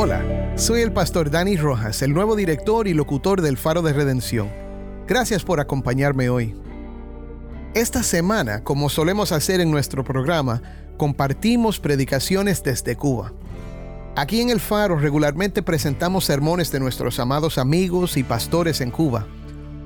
Hola, 0.00 0.54
soy 0.54 0.82
el 0.82 0.92
pastor 0.92 1.28
Dani 1.28 1.56
Rojas, 1.56 2.02
el 2.02 2.14
nuevo 2.14 2.36
director 2.36 2.86
y 2.86 2.94
locutor 2.94 3.42
del 3.42 3.56
Faro 3.56 3.82
de 3.82 3.92
Redención. 3.92 4.48
Gracias 5.08 5.42
por 5.42 5.58
acompañarme 5.58 6.28
hoy. 6.28 6.54
Esta 7.74 8.04
semana, 8.04 8.62
como 8.62 8.90
solemos 8.90 9.32
hacer 9.32 9.60
en 9.60 9.72
nuestro 9.72 10.04
programa, 10.04 10.62
compartimos 10.96 11.80
predicaciones 11.80 12.62
desde 12.62 12.94
Cuba. 12.94 13.32
Aquí 14.14 14.40
en 14.40 14.50
el 14.50 14.60
Faro 14.60 14.96
regularmente 15.00 15.64
presentamos 15.64 16.26
sermones 16.26 16.70
de 16.70 16.78
nuestros 16.78 17.18
amados 17.18 17.58
amigos 17.58 18.16
y 18.16 18.22
pastores 18.22 18.80
en 18.80 18.92
Cuba. 18.92 19.26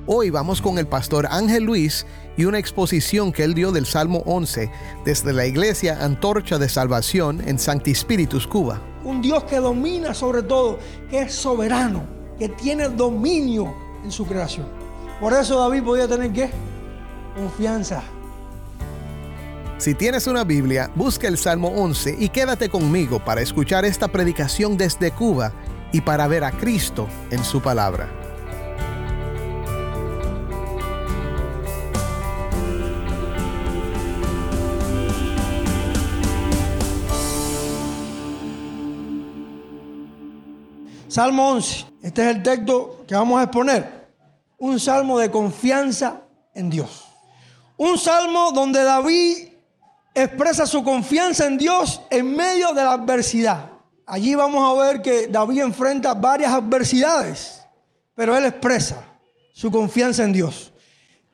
Hoy 0.05 0.29
vamos 0.29 0.61
con 0.61 0.77
el 0.77 0.87
pastor 0.87 1.27
Ángel 1.29 1.63
Luis 1.63 2.05
y 2.37 2.45
una 2.45 2.59
exposición 2.59 3.31
que 3.31 3.43
él 3.43 3.53
dio 3.53 3.71
del 3.71 3.85
Salmo 3.85 4.23
11 4.25 4.69
desde 5.05 5.33
la 5.33 5.45
iglesia 5.45 6.03
Antorcha 6.03 6.57
de 6.57 6.67
Salvación 6.69 7.41
en 7.47 7.57
Sancti 7.57 7.95
Spiritus, 7.95 8.47
Cuba 8.47 8.81
un 9.03 9.21
Dios 9.21 9.43
que 9.43 9.57
domina 9.57 10.13
sobre 10.13 10.43
todo, 10.43 10.79
que 11.09 11.21
es 11.21 11.33
soberano, 11.33 12.03
que 12.37 12.49
tiene 12.49 12.89
dominio 12.89 13.73
en 14.03 14.11
su 14.11 14.25
creación. 14.25 14.67
Por 15.19 15.33
eso 15.33 15.59
David 15.59 15.83
podía 15.83 16.07
tener 16.07 16.31
qué? 16.31 16.49
Confianza. 17.35 18.01
Si 19.77 19.93
tienes 19.95 20.27
una 20.27 20.43
Biblia, 20.43 20.89
busca 20.95 21.27
el 21.27 21.37
Salmo 21.37 21.67
11 21.69 22.15
y 22.19 22.29
quédate 22.29 22.69
conmigo 22.69 23.23
para 23.23 23.41
escuchar 23.41 23.83
esta 23.83 24.07
predicación 24.07 24.77
desde 24.77 25.11
Cuba 25.11 25.51
y 25.91 26.01
para 26.01 26.27
ver 26.27 26.43
a 26.43 26.51
Cristo 26.51 27.07
en 27.31 27.43
su 27.43 27.61
palabra. 27.61 28.22
Salmo 41.13 41.51
11. 41.51 41.85
Este 42.01 42.27
es 42.27 42.35
el 42.35 42.41
texto 42.41 43.05
que 43.07 43.13
vamos 43.13 43.39
a 43.39 43.43
exponer. 43.43 44.09
Un 44.57 44.79
salmo 44.79 45.19
de 45.19 45.29
confianza 45.29 46.21
en 46.55 46.71
Dios. 46.71 47.05
Un 47.77 47.99
salmo 47.99 48.51
donde 48.51 48.83
David 48.83 49.49
expresa 50.15 50.65
su 50.65 50.83
confianza 50.83 51.45
en 51.45 51.59
Dios 51.59 52.01
en 52.09 52.35
medio 52.35 52.69
de 52.69 52.83
la 52.83 52.93
adversidad. 52.93 53.69
Allí 54.07 54.33
vamos 54.33 54.67
a 54.67 54.81
ver 54.81 55.03
que 55.03 55.27
David 55.27 55.61
enfrenta 55.61 56.15
varias 56.15 56.51
adversidades, 56.51 57.61
pero 58.15 58.35
él 58.35 58.45
expresa 58.45 59.05
su 59.53 59.69
confianza 59.69 60.23
en 60.23 60.33
Dios. 60.33 60.73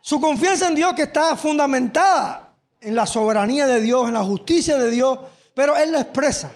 Su 0.01 0.19
confianza 0.19 0.67
en 0.67 0.75
Dios 0.75 0.93
que 0.93 1.03
está 1.03 1.37
fundamentada 1.37 2.53
en 2.81 2.95
la 2.95 3.05
soberanía 3.05 3.65
de 3.65 3.79
Dios, 3.79 4.09
en 4.09 4.15
la 4.15 4.25
justicia 4.25 4.77
de 4.77 4.91
Dios, 4.91 5.19
pero 5.53 5.77
él 5.77 5.93
la 5.93 6.01
expresa 6.01 6.51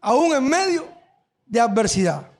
aún 0.00 0.32
en 0.32 0.44
medio 0.44 0.86
de 1.44 1.58
adversidad. 1.58 2.31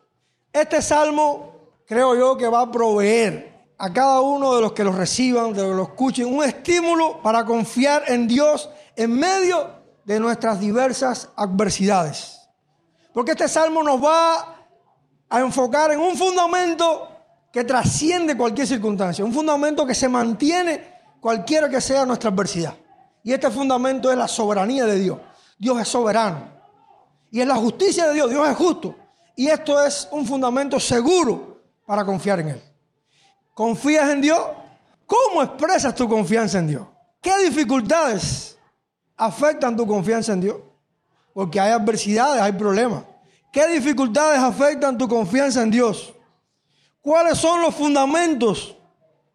Este 0.52 0.82
salmo 0.82 1.52
creo 1.86 2.14
yo 2.14 2.36
que 2.36 2.46
va 2.46 2.60
a 2.60 2.70
proveer 2.70 3.52
a 3.78 3.92
cada 3.92 4.20
uno 4.20 4.54
de 4.54 4.60
los 4.60 4.72
que 4.72 4.84
lo 4.84 4.92
reciban, 4.92 5.52
de 5.54 5.62
los 5.62 5.70
que 5.70 5.76
lo 5.76 5.82
escuchen, 5.82 6.26
un 6.26 6.44
estímulo 6.44 7.22
para 7.22 7.44
confiar 7.44 8.04
en 8.06 8.28
Dios 8.28 8.68
en 8.94 9.18
medio 9.18 9.70
de 10.04 10.20
nuestras 10.20 10.60
diversas 10.60 11.30
adversidades. 11.36 12.38
Porque 13.14 13.32
este 13.32 13.48
salmo 13.48 13.82
nos 13.82 14.02
va 14.02 14.66
a 15.28 15.41
enfocar 15.41 15.91
en 15.92 16.00
un 16.00 16.16
fundamento 16.16 17.08
que 17.50 17.64
trasciende 17.64 18.36
cualquier 18.36 18.66
circunstancia, 18.66 19.24
un 19.24 19.32
fundamento 19.32 19.86
que 19.86 19.94
se 19.94 20.08
mantiene 20.08 21.00
cualquiera 21.20 21.68
que 21.68 21.80
sea 21.80 22.04
nuestra 22.04 22.30
adversidad. 22.30 22.74
Y 23.22 23.32
este 23.32 23.50
fundamento 23.50 24.10
es 24.10 24.18
la 24.18 24.28
soberanía 24.28 24.84
de 24.84 24.98
Dios. 24.98 25.18
Dios 25.58 25.80
es 25.80 25.88
soberano. 25.88 26.50
Y 27.30 27.41
es 27.41 27.46
la 27.46 27.56
justicia 27.56 28.08
de 28.08 28.14
Dios, 28.14 28.30
Dios 28.30 28.48
es 28.48 28.56
justo. 28.56 28.94
Y 29.37 29.48
esto 29.48 29.82
es 29.82 30.09
un 30.10 30.26
fundamento 30.26 30.78
seguro 30.78 31.60
para 31.87 32.04
confiar 32.04 32.41
en 32.41 32.48
Él. 32.48 32.62
¿Confías 33.54 34.10
en 34.10 34.20
Dios? 34.20 34.41
¿Cómo 35.06 35.43
expresas 35.43 35.94
tu 35.94 36.09
confianza 36.09 36.59
en 36.59 36.69
Dios? 36.69 36.87
¿Qué 37.20 37.37
dificultades 37.44 38.59
afectan 39.16 39.76
tu 39.76 39.87
confianza 39.87 40.32
en 40.32 40.41
Dios? 40.41 40.56
Porque 41.34 41.60
hay 41.60 41.72
adversidades, 41.72 42.41
hay 42.42 42.53
problemas. 42.53 43.04
¿Qué 43.53 43.66
dificultades 43.69 44.38
afectan 44.38 44.97
tu 44.97 45.06
confianza 45.06 45.62
en 45.62 45.71
Dios? 45.71 46.15
¿Cuáles 47.03 47.38
son 47.38 47.60
los 47.60 47.75
fundamentos 47.75 48.76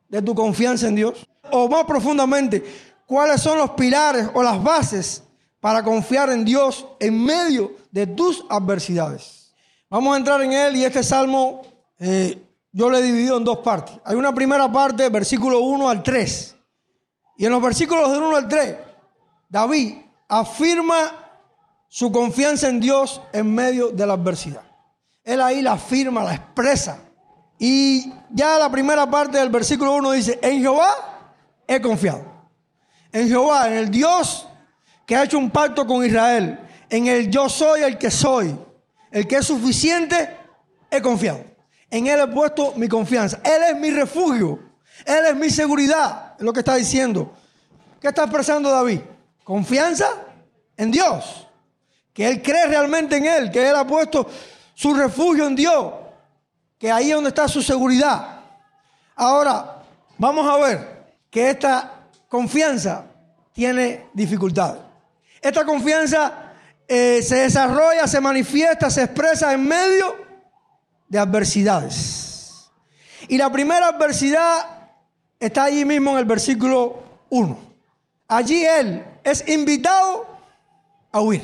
de 0.09 0.21
tu 0.21 0.33
confianza 0.33 0.87
en 0.87 0.95
Dios? 0.95 1.27
O 1.51 1.69
más 1.69 1.85
profundamente, 1.85 2.63
¿cuáles 3.05 3.41
son 3.41 3.57
los 3.57 3.71
pilares 3.71 4.27
o 4.33 4.41
las 4.41 4.61
bases 4.63 5.23
para 5.59 5.83
confiar 5.83 6.29
en 6.29 6.43
Dios 6.43 6.87
en 6.99 7.23
medio 7.23 7.75
de 7.91 8.07
tus 8.07 8.43
adversidades? 8.49 9.36
Vamos 9.89 10.13
a 10.13 10.17
entrar 10.17 10.41
en 10.41 10.51
él 10.51 10.75
y 10.75 10.83
este 10.83 11.01
salmo 11.01 11.61
eh, 11.99 12.43
yo 12.71 12.89
lo 12.89 12.97
he 12.97 13.01
dividido 13.01 13.37
en 13.37 13.43
dos 13.43 13.59
partes. 13.59 13.97
Hay 14.03 14.15
una 14.15 14.33
primera 14.33 14.71
parte, 14.71 15.09
versículo 15.09 15.59
1 15.61 15.89
al 15.89 16.03
3. 16.03 16.55
Y 17.37 17.45
en 17.45 17.51
los 17.51 17.61
versículos 17.61 18.11
del 18.11 18.21
1 18.21 18.35
al 18.35 18.47
3, 18.47 18.75
David 19.49 19.95
afirma 20.27 20.97
su 21.87 22.11
confianza 22.11 22.67
en 22.67 22.79
Dios 22.79 23.21
en 23.31 23.53
medio 23.53 23.89
de 23.89 24.05
la 24.05 24.13
adversidad. 24.13 24.63
Él 25.23 25.41
ahí 25.41 25.61
la 25.61 25.73
afirma, 25.73 26.23
la 26.23 26.35
expresa. 26.35 26.99
Y 27.57 28.11
ya 28.29 28.59
la 28.59 28.69
primera 28.69 29.09
parte 29.09 29.37
del 29.37 29.49
versículo 29.49 29.95
1 29.95 30.11
dice, 30.11 30.39
en 30.41 30.61
Jehová 30.61 31.33
he 31.65 31.81
confiado. 31.81 32.23
En 33.11 33.27
Jehová, 33.27 33.67
en 33.69 33.73
el 33.73 33.89
Dios 33.89 34.47
que 35.05 35.15
ha 35.15 35.23
hecho 35.23 35.37
un 35.37 35.49
pacto 35.49 35.87
con 35.87 36.05
Israel. 36.05 36.59
En 36.89 37.07
el 37.07 37.31
yo 37.31 37.47
soy 37.47 37.81
el 37.81 37.97
que 37.97 38.11
soy 38.11 38.55
el 39.11 39.27
que 39.27 39.37
es 39.37 39.45
suficiente, 39.45 40.37
he 40.89 41.01
confiado. 41.01 41.43
En 41.89 42.07
Él 42.07 42.19
he 42.19 42.27
puesto 42.27 42.73
mi 42.75 42.87
confianza. 42.87 43.39
Él 43.43 43.63
es 43.69 43.77
mi 43.77 43.91
refugio. 43.91 44.59
Él 45.05 45.25
es 45.29 45.35
mi 45.35 45.49
seguridad. 45.49 46.35
Es 46.37 46.43
lo 46.43 46.51
que 46.51 46.59
está 46.59 46.75
diciendo. 46.75 47.33
¿Qué 48.01 48.09
está 48.09 48.23
expresando 48.23 48.69
David? 48.69 49.01
Confianza 49.43 50.07
en 50.75 50.91
Dios. 50.91 51.47
Que 52.13 52.27
Él 52.27 52.41
cree 52.41 52.67
realmente 52.67 53.17
en 53.17 53.25
Él. 53.25 53.51
Que 53.51 53.69
Él 53.69 53.75
ha 53.75 53.87
puesto 53.87 54.29
su 54.73 54.93
refugio 54.93 55.47
en 55.47 55.55
Dios. 55.55 55.93
Que 56.77 56.91
ahí 56.91 57.09
es 57.09 57.15
donde 57.15 57.29
está 57.29 57.47
su 57.47 57.61
seguridad. 57.61 58.41
Ahora, 59.15 59.83
vamos 60.17 60.47
a 60.47 60.57
ver 60.57 61.15
que 61.29 61.49
esta 61.49 62.03
confianza 62.27 63.05
tiene 63.53 64.07
dificultades. 64.13 64.81
Esta 65.41 65.65
confianza 65.65 66.46
eh, 66.87 67.21
se 67.21 67.35
desarrolla, 67.35 68.07
se 68.07 68.21
manifiesta, 68.21 68.89
se 68.89 69.03
expresa 69.03 69.53
en 69.53 69.67
medio 69.67 70.15
de 71.07 71.19
adversidades. 71.19 72.69
Y 73.27 73.37
la 73.37 73.51
primera 73.51 73.89
adversidad 73.89 74.91
está 75.39 75.65
allí 75.65 75.83
mismo 75.83 76.11
en 76.11 76.17
el 76.19 76.25
versículo 76.25 77.03
1. 77.29 77.59
Allí 78.27 78.63
él 78.63 79.05
es 79.23 79.47
invitado 79.47 80.27
a 81.11 81.21
huir. 81.21 81.41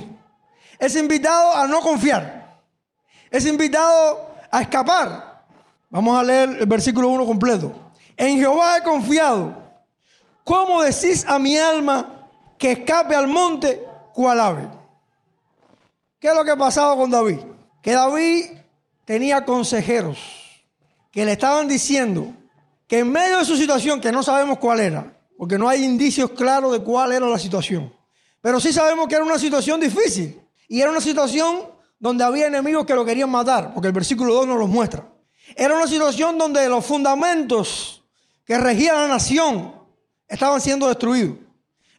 Es 0.80 0.96
invitado 0.96 1.56
a 1.56 1.68
no 1.68 1.82
confiar. 1.82 2.60
Es 3.30 3.46
invitado 3.46 4.36
a 4.52 4.62
escapar. 4.62 5.46
Vamos 5.90 6.18
a 6.18 6.24
leer 6.24 6.50
el 6.60 6.66
versículo 6.66 7.10
1 7.10 7.26
completo. 7.26 7.74
En 8.16 8.38
Jehová 8.38 8.78
he 8.78 8.84
confiado. 8.84 9.62
¿Cómo 10.44 10.82
decís 10.82 11.26
a 11.28 11.40
mi 11.40 11.58
alma 11.58 12.30
que 12.58 12.72
escape 12.74 13.16
al 13.16 13.28
monte 13.28 13.86
cual 14.14 14.40
ave? 14.40 14.83
¿Qué 16.24 16.30
es 16.30 16.36
lo 16.36 16.46
que 16.46 16.56
pasaba 16.56 16.96
con 16.96 17.12
David? 17.12 17.40
Que 17.82 17.92
David 17.92 18.46
tenía 19.04 19.44
consejeros 19.44 20.18
que 21.12 21.26
le 21.26 21.34
estaban 21.34 21.68
diciendo 21.68 22.34
que 22.88 23.00
en 23.00 23.12
medio 23.12 23.40
de 23.40 23.44
su 23.44 23.58
situación, 23.58 24.00
que 24.00 24.10
no 24.10 24.24
sabemos 24.24 24.58
cuál 24.58 24.80
era, 24.80 25.20
porque 25.38 25.58
no 25.58 25.68
hay 25.68 25.84
indicios 25.84 26.32
claros 26.32 26.72
de 26.72 26.80
cuál 26.80 27.12
era 27.12 27.28
la 27.28 27.38
situación, 27.38 27.94
pero 28.40 28.62
sí 28.62 28.72
sabemos 28.72 29.10
que 29.10 29.16
era 29.16 29.26
una 29.26 29.38
situación 29.38 29.82
difícil 29.82 30.42
y 30.70 30.80
era 30.80 30.92
una 30.92 31.02
situación 31.02 31.68
donde 32.00 32.24
había 32.24 32.48
enemigos 32.48 32.86
que 32.86 32.96
lo 32.96 33.04
querían 33.04 33.30
matar, 33.30 33.74
porque 33.74 33.88
el 33.88 33.94
versículo 33.94 34.34
2 34.34 34.48
nos 34.48 34.60
los 34.60 34.70
muestra. 34.70 35.06
Era 35.58 35.76
una 35.76 35.88
situación 35.88 36.38
donde 36.38 36.70
los 36.70 36.86
fundamentos 36.86 38.02
que 38.46 38.58
regían 38.58 38.96
la 38.96 39.08
nación 39.10 39.76
estaban 40.26 40.62
siendo 40.62 40.88
destruidos. 40.88 41.36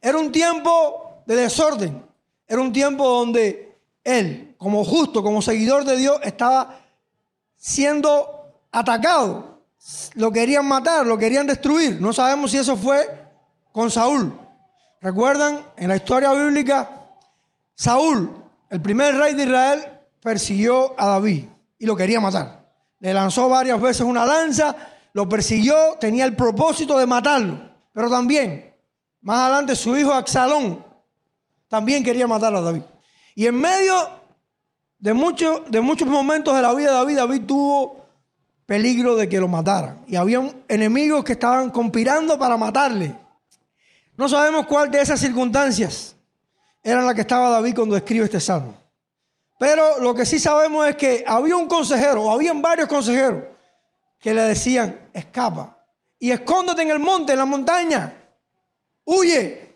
Era 0.01 0.17
un 0.17 0.33
tiempo 0.33 1.23
de 1.27 1.37
desorden. 1.37 2.03
Era 2.49 2.63
un 2.63 2.73
tiempo 2.73 3.07
donde 3.07 3.74
él, 4.05 4.55
como 4.59 4.85
justo, 4.85 5.23
como 5.23 5.43
seguidor 5.43 5.85
de 5.85 5.97
Dios, 5.97 6.21
estaba 6.23 6.81
siendo 7.57 8.61
atacado. 8.71 9.63
Lo 10.15 10.31
querían 10.31 10.67
matar, 10.67 11.07
lo 11.07 11.19
querían 11.19 11.47
destruir. 11.47 12.01
No 12.01 12.13
sabemos 12.13 12.51
si 12.51 12.59
eso 12.59 12.77
fue 12.77 13.07
con 13.73 13.91
Saúl. 13.91 14.39
¿Recuerdan? 15.01 15.61
En 15.77 15.89
la 15.89 15.97
historia 15.97 16.33
bíblica, 16.33 16.89
Saúl, 17.75 18.31
el 18.71 18.81
primer 18.81 19.17
rey 19.17 19.35
de 19.35 19.45
Israel, 19.45 19.85
persiguió 20.21 20.95
a 20.99 21.07
David 21.09 21.45
y 21.79 21.87
lo 21.87 21.97
quería 21.97 22.21
matar. 22.21 22.65
Le 23.01 23.13
lanzó 23.13 23.49
varias 23.49 23.81
veces 23.81 24.01
una 24.03 24.25
lanza, 24.25 24.75
lo 25.13 25.29
persiguió, 25.29 25.97
tenía 26.01 26.25
el 26.25 26.35
propósito 26.35 26.99
de 26.99 27.07
matarlo. 27.07 27.59
Pero 27.93 28.09
también, 28.09 28.75
más 29.21 29.41
adelante, 29.41 29.77
su 29.77 29.97
hijo 29.97 30.13
Absalón 30.13 30.83
también 31.69 32.03
quería 32.03 32.27
matar 32.27 32.55
a 32.55 32.61
David. 32.61 32.83
Y 33.35 33.47
en 33.47 33.57
medio 33.57 33.95
de, 34.99 35.13
muchos 35.13 35.71
de 35.71 35.81
muchos 35.81 36.09
momentos 36.09 36.55
de 36.55 36.63
la 36.63 36.73
vida 36.75 36.91
de 36.91 36.97
David, 36.97 37.17
David 37.17 37.43
tuvo 37.47 38.07
peligro 38.67 39.17
de 39.17 39.29
que 39.29 39.41
lo 39.41 39.49
mataran. 39.49 40.05
Y 40.07 40.17
había 40.17 40.43
enemigos 40.69 41.25
que 41.25 41.33
estaban 41.33 41.71
conspirando 41.71 42.39
para 42.39 42.57
matarle. 42.57 43.15
No 44.17 44.29
sabemos 44.29 44.67
cuál 44.67 44.91
de 44.91 45.01
esas 45.01 45.21
circunstancias 45.21 46.15
era 46.83 47.03
la 47.03 47.15
que 47.15 47.23
estaba 47.23 47.51
David 47.51 47.75
cuando 47.75 47.97
escribe 47.97 48.27
este 48.27 48.41
salmo. 48.41 48.75
Pero 49.59 50.01
lo 50.01 50.15
que 50.15 50.27
sí 50.27 50.39
sabemos 50.39 50.87
es 50.87 50.97
que 50.97 51.25
había 51.27 51.57
un 51.57 51.67
consejero, 51.67 52.25
o 52.25 52.31
habían 52.31 52.61
varios 52.61 52.89
consejeros, 52.89 53.45
que 54.21 54.35
le 54.35 54.43
decían, 54.43 55.09
escapa 55.13 55.79
y 56.19 56.31
escóndete 56.31 56.83
en 56.83 56.91
el 56.91 56.99
monte, 56.99 57.33
en 57.33 57.39
la 57.39 57.45
montaña, 57.45 58.15
huye. 59.05 59.74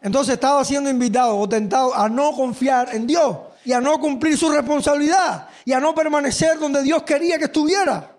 Entonces 0.00 0.34
estaba 0.34 0.64
siendo 0.64 0.88
invitado 0.88 1.36
o 1.36 1.48
tentado 1.48 1.94
a 1.94 2.08
no 2.08 2.32
confiar 2.32 2.94
en 2.94 3.06
Dios 3.06 3.36
y 3.64 3.72
a 3.72 3.80
no 3.80 3.98
cumplir 3.98 4.36
su 4.36 4.50
responsabilidad 4.50 5.48
y 5.64 5.72
a 5.72 5.80
no 5.80 5.94
permanecer 5.94 6.58
donde 6.58 6.82
Dios 6.82 7.02
quería 7.02 7.38
que 7.38 7.44
estuviera. 7.44 8.16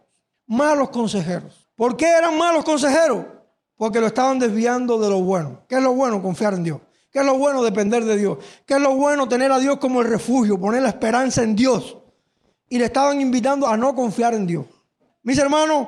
Malos 0.47 0.89
consejeros. 0.89 1.67
¿Por 1.75 1.95
qué 1.95 2.07
eran 2.07 2.37
malos 2.37 2.65
consejeros? 2.65 3.25
Porque 3.77 4.01
lo 4.01 4.07
estaban 4.07 4.39
desviando 4.39 4.99
de 4.99 5.09
lo 5.09 5.21
bueno. 5.21 5.61
¿Qué 5.67 5.75
es 5.75 5.81
lo 5.81 5.93
bueno? 5.93 6.21
Confiar 6.21 6.53
en 6.53 6.63
Dios. 6.63 6.81
¿Qué 7.11 7.19
es 7.19 7.25
lo 7.25 7.37
bueno? 7.37 7.63
Depender 7.63 8.03
de 8.03 8.17
Dios. 8.17 8.37
¿Qué 8.65 8.73
es 8.73 8.81
lo 8.81 8.95
bueno? 8.95 9.29
Tener 9.29 9.51
a 9.51 9.59
Dios 9.59 9.77
como 9.77 10.01
el 10.01 10.09
refugio, 10.09 10.59
poner 10.59 10.81
la 10.81 10.89
esperanza 10.89 11.43
en 11.43 11.55
Dios. 11.55 11.97
Y 12.67 12.77
le 12.77 12.85
estaban 12.85 13.21
invitando 13.21 13.67
a 13.67 13.77
no 13.77 13.95
confiar 13.95 14.33
en 14.33 14.45
Dios. 14.45 14.65
Mis 15.23 15.37
hermanos, 15.37 15.87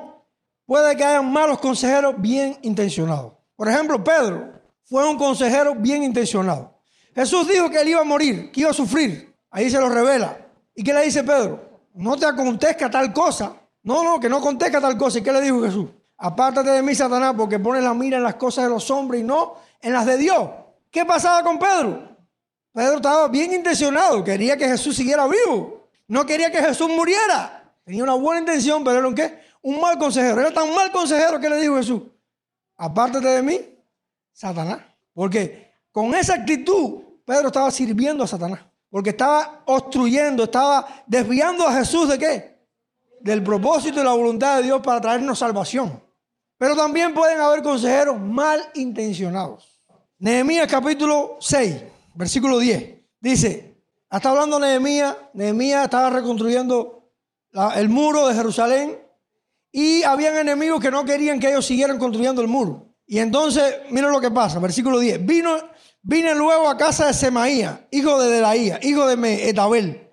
puede 0.66 0.96
que 0.96 1.04
hayan 1.04 1.32
malos 1.32 1.60
consejeros 1.60 2.16
bien 2.18 2.58
intencionados. 2.62 3.34
Por 3.56 3.68
ejemplo, 3.68 4.04
Pedro 4.04 4.61
fue 4.92 5.08
un 5.10 5.18
consejero 5.18 5.74
bien 5.74 6.04
intencionado. 6.04 6.78
Jesús 7.16 7.48
dijo 7.48 7.70
que 7.70 7.80
él 7.80 7.88
iba 7.88 8.02
a 8.02 8.04
morir, 8.04 8.52
que 8.52 8.60
iba 8.60 8.72
a 8.72 8.74
sufrir. 8.74 9.34
Ahí 9.50 9.70
se 9.70 9.80
lo 9.80 9.88
revela. 9.88 10.38
¿Y 10.76 10.84
qué 10.84 10.94
le 10.94 11.06
dice 11.06 11.24
Pedro? 11.24 11.62
No 11.94 12.18
te 12.18 12.26
acontezca 12.26 12.90
tal 12.90 13.14
cosa. 13.14 13.56
No, 13.84 14.04
no, 14.04 14.20
que 14.20 14.28
no 14.28 14.40
acontezca 14.40 14.82
tal 14.82 14.98
cosa. 14.98 15.20
¿Y 15.20 15.22
qué 15.22 15.32
le 15.32 15.40
dijo 15.40 15.62
Jesús? 15.62 15.88
Apártate 16.18 16.72
de 16.72 16.82
mí, 16.82 16.94
Satanás, 16.94 17.36
porque 17.38 17.58
pones 17.58 17.82
la 17.82 17.94
mira 17.94 18.18
en 18.18 18.24
las 18.24 18.36
cosas 18.36 18.66
de 18.66 18.70
los 18.70 18.92
hombres 18.92 19.22
y 19.22 19.24
no 19.24 19.56
en 19.80 19.94
las 19.94 20.06
de 20.06 20.18
Dios. 20.18 20.50
¿Qué 20.92 21.06
pasaba 21.06 21.42
con 21.42 21.58
Pedro? 21.58 22.10
Pedro 22.74 22.98
estaba 22.98 23.30
bien 23.30 23.54
intencionado, 23.54 24.22
quería 24.26 24.58
que 24.58 24.68
Jesús 24.68 24.94
siguiera 24.94 25.26
vivo. 25.26 25.88
No 26.10 26.26
quería 26.26 26.52
que 26.52 26.62
Jesús 26.62 26.90
muriera. 26.90 27.74
Tenía 27.86 28.04
una 28.04 28.16
buena 28.16 28.42
intención, 28.42 28.84
pero 28.84 28.98
era 28.98 29.08
un 29.08 29.16
qué? 29.16 29.40
Un 29.62 29.80
mal 29.80 29.98
consejero. 29.98 30.42
Era 30.42 30.52
tan 30.52 30.76
mal 30.76 30.92
consejero 30.92 31.40
que 31.40 31.50
le 31.50 31.62
dijo 31.62 31.78
Jesús, 31.78 32.02
apártate 32.76 33.30
de 33.30 33.42
mí, 33.42 33.71
Satanás. 34.32 34.80
Porque 35.14 35.72
con 35.92 36.14
esa 36.16 36.36
actitud 36.36 37.02
Pedro 37.26 37.48
estaba 37.48 37.72
sirviendo 37.72 38.24
a 38.24 38.28
Satanás. 38.28 38.62
Porque 38.90 39.12
estaba 39.12 39.64
obstruyendo, 39.66 40.44
estaba 40.44 41.04
desviando 41.08 41.68
a 41.68 41.74
Jesús 41.74 42.10
de 42.10 42.20
qué? 42.20 42.60
Del 43.22 43.44
propósito 43.44 44.02
y 44.02 44.04
la 44.04 44.14
voluntad 44.14 44.58
de 44.58 44.64
Dios 44.64 44.82
para 44.82 45.00
traernos 45.00 45.40
salvación. 45.40 46.04
Pero 46.58 46.76
también 46.76 47.14
pueden 47.14 47.40
haber 47.40 47.64
consejeros 47.64 48.20
mal 48.20 48.62
intencionados. 48.76 49.82
Nehemías 50.20 50.68
capítulo 50.68 51.38
6, 51.40 51.84
versículo 52.14 52.60
10. 52.60 53.00
Dice, 53.20 53.82
está 54.12 54.30
hablando 54.30 54.60
Nehemías, 54.60 55.16
Nehemías 55.34 55.86
estaba 55.86 56.10
reconstruyendo 56.10 57.10
el 57.76 57.90
muro 57.90 58.28
de 58.28 58.36
Jerusalén 58.36 59.00
y 59.72 60.04
habían 60.04 60.36
enemigos 60.38 60.80
que 60.80 60.92
no 60.92 61.06
querían 61.06 61.40
que 61.40 61.50
ellos 61.50 61.66
siguieran 61.66 61.98
construyendo 61.98 62.42
el 62.42 62.48
muro. 62.48 62.91
Y 63.12 63.20
entonces, 63.20 63.76
miren 63.90 64.10
lo 64.10 64.22
que 64.22 64.32
pasa, 64.32 64.58
versículo 64.60 64.98
10. 64.98 65.26
Vino, 65.26 65.58
vine 66.02 66.34
luego 66.34 66.70
a 66.70 66.78
casa 66.78 67.08
de 67.08 67.14
Semaía, 67.14 67.86
hijo 67.92 68.18
de 68.18 68.30
Delaía, 68.30 68.80
hijo 68.84 69.06
de 69.06 69.50
Etabel, 69.50 70.10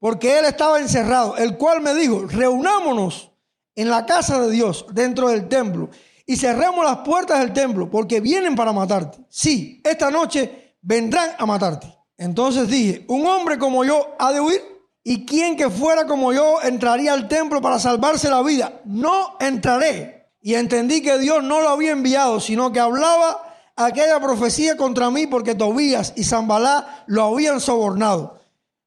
porque 0.00 0.36
él 0.36 0.44
estaba 0.44 0.80
encerrado, 0.80 1.36
el 1.36 1.56
cual 1.56 1.82
me 1.82 1.94
dijo, 1.94 2.26
reunámonos 2.26 3.30
en 3.76 3.90
la 3.90 4.06
casa 4.06 4.40
de 4.40 4.50
Dios, 4.50 4.86
dentro 4.90 5.28
del 5.28 5.46
templo, 5.46 5.88
y 6.26 6.36
cerremos 6.36 6.84
las 6.84 6.96
puertas 6.98 7.38
del 7.38 7.52
templo 7.52 7.88
porque 7.88 8.18
vienen 8.18 8.56
para 8.56 8.72
matarte. 8.72 9.18
Sí, 9.28 9.80
esta 9.84 10.10
noche 10.10 10.78
vendrán 10.82 11.30
a 11.38 11.46
matarte. 11.46 11.96
Entonces 12.18 12.66
dije, 12.66 13.04
un 13.06 13.24
hombre 13.24 13.56
como 13.56 13.84
yo 13.84 14.16
ha 14.18 14.32
de 14.32 14.40
huir 14.40 14.62
y 15.04 15.24
quien 15.24 15.56
que 15.56 15.70
fuera 15.70 16.08
como 16.08 16.32
yo 16.32 16.60
entraría 16.60 17.12
al 17.12 17.28
templo 17.28 17.62
para 17.62 17.78
salvarse 17.78 18.28
la 18.28 18.42
vida. 18.42 18.80
No 18.84 19.36
entraré. 19.38 20.15
Y 20.46 20.54
entendí 20.54 21.02
que 21.02 21.18
Dios 21.18 21.42
no 21.42 21.60
lo 21.60 21.70
había 21.70 21.90
enviado, 21.90 22.38
sino 22.38 22.70
que 22.70 22.78
hablaba 22.78 23.42
aquella 23.74 24.20
profecía 24.20 24.76
contra 24.76 25.10
mí 25.10 25.26
porque 25.26 25.56
Tobías 25.56 26.12
y 26.14 26.22
Zambalá 26.22 27.02
lo 27.08 27.24
habían 27.24 27.60
sobornado. 27.60 28.38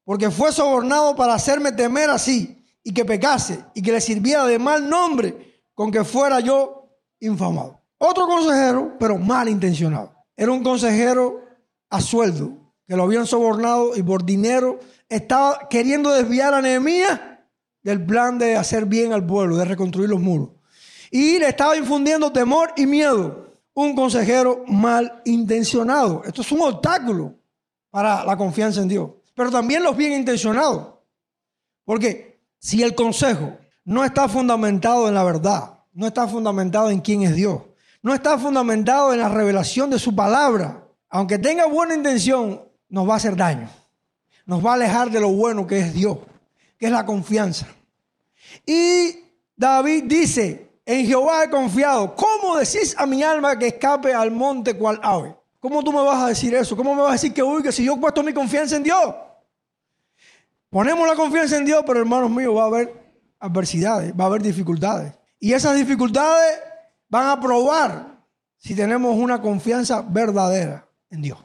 Porque 0.06 0.32
fue 0.32 0.54
sobornado 0.54 1.18
para 1.18 1.34
hacerme 1.34 1.74
temer 1.74 2.12
así 2.12 2.66
y 2.82 2.94
que 2.94 3.04
pecase 3.04 3.60
y 3.74 3.82
que 3.82 3.92
le 3.92 4.00
sirviera 4.00 4.46
de 4.46 4.58
mal 4.58 4.88
nombre 4.88 5.62
con 5.74 5.92
que 5.92 6.06
fuera 6.06 6.40
yo 6.40 6.88
infamado. 7.20 7.82
Otro 7.98 8.26
consejero, 8.26 8.96
pero 8.98 9.18
mal 9.18 9.50
intencionado. 9.50 10.14
Era 10.38 10.54
un 10.54 10.64
consejero 10.64 11.42
a 11.90 12.00
sueldo, 12.00 12.54
que 12.88 12.96
lo 12.96 13.04
habían 13.04 13.28
sobornado 13.28 13.98
y 13.98 14.02
por 14.02 14.24
dinero 14.24 14.80
estaba 15.10 15.68
queriendo 15.70 16.12
desviar 16.12 16.54
a 16.54 16.62
Nehemías 16.62 17.20
del 17.84 18.06
plan 18.06 18.40
de 18.40 18.56
hacer 18.56 18.86
bien 18.86 19.12
al 19.12 19.26
pueblo, 19.26 19.58
de 19.58 19.66
reconstruir 19.66 20.08
los 20.08 20.22
muros. 20.22 20.52
Y 21.12 21.40
le 21.40 21.50
estaba 21.50 21.76
infundiendo 21.78 22.32
temor 22.32 22.74
y 22.76 22.86
miedo. 22.86 23.48
Un 23.74 23.96
consejero 23.96 24.64
mal 24.68 25.22
intencionado. 25.26 26.24
Esto 26.26 26.42
es 26.42 26.52
un 26.52 26.62
obstáculo 26.62 27.36
para 27.90 28.24
la 28.26 28.38
confianza 28.38 28.82
en 28.82 28.88
Dios. 28.88 29.10
Pero 29.34 29.52
también 29.52 29.84
los 29.84 29.96
bien 29.96 30.14
intencionados. 30.14 30.96
Porque 31.86 32.42
si 32.60 32.84
el 32.84 32.94
consejo 32.94 33.58
no 33.86 34.04
está 34.04 34.28
fundamentado 34.28 35.08
en 35.08 35.14
la 35.14 35.24
verdad, 35.24 35.80
no 35.94 36.06
está 36.06 36.28
fundamentado 36.28 36.90
en 36.90 37.00
quién 37.00 37.24
es 37.24 37.36
Dios. 37.36 37.62
No 38.02 38.14
está 38.14 38.38
fundamentado 38.38 39.14
en 39.14 39.20
la 39.20 39.30
revelación 39.30 39.90
de 39.90 40.00
su 40.00 40.16
palabra. 40.16 40.86
Aunque 41.10 41.38
tenga 41.38 41.66
buena 41.66 41.96
intención, 41.96 42.64
nos 42.88 43.08
va 43.08 43.14
a 43.14 43.18
hacer 43.18 43.36
daño. 43.36 43.70
Nos 44.46 44.66
va 44.66 44.72
a 44.72 44.74
alejar 44.76 45.10
de 45.10 45.20
lo 45.20 45.30
bueno 45.30 45.68
que 45.68 45.80
es 45.80 45.94
Dios, 45.94 46.18
que 46.78 46.86
es 46.86 46.92
la 46.92 47.06
confianza. 47.06 47.68
Y 48.66 49.20
David 49.56 50.04
dice, 50.06 50.69
en 50.90 51.06
Jehová 51.06 51.44
he 51.44 51.50
confiado. 51.52 52.16
¿Cómo 52.16 52.58
decís 52.58 52.96
a 52.98 53.06
mi 53.06 53.22
alma 53.22 53.60
que 53.60 53.68
escape 53.68 54.12
al 54.12 54.32
monte 54.32 54.76
cual 54.76 55.00
ave? 55.04 55.38
¿Cómo 55.60 55.84
tú 55.84 55.94
me 55.94 56.02
vas 56.02 56.24
a 56.24 56.28
decir 56.30 56.56
eso? 56.56 56.76
¿Cómo 56.76 56.96
me 56.96 57.04
vas 57.04 57.12
a 57.12 57.14
decir 57.14 57.32
que 57.32 57.44
que 57.62 57.72
si 57.72 57.86
yo 57.86 57.94
he 57.94 57.98
puesto 57.98 58.24
mi 58.24 58.34
confianza 58.34 58.76
en 58.76 58.82
Dios? 58.82 59.14
Ponemos 60.68 61.08
la 61.08 61.14
confianza 61.14 61.58
en 61.58 61.66
Dios, 61.66 61.84
pero 61.86 62.00
hermanos 62.00 62.32
míos, 62.32 62.56
va 62.58 62.64
a 62.64 62.66
haber 62.66 63.14
adversidades, 63.40 64.14
va 64.20 64.24
a 64.24 64.28
haber 64.28 64.42
dificultades. 64.42 65.14
Y 65.40 65.54
esas 65.54 65.76
dificultades 65.76 66.60
van 67.08 67.30
a 67.30 67.40
probar 67.40 68.26
si 68.58 68.74
tenemos 68.74 69.16
una 69.16 69.40
confianza 69.40 70.02
verdadera 70.02 70.88
en 71.12 71.22
Dios. 71.22 71.38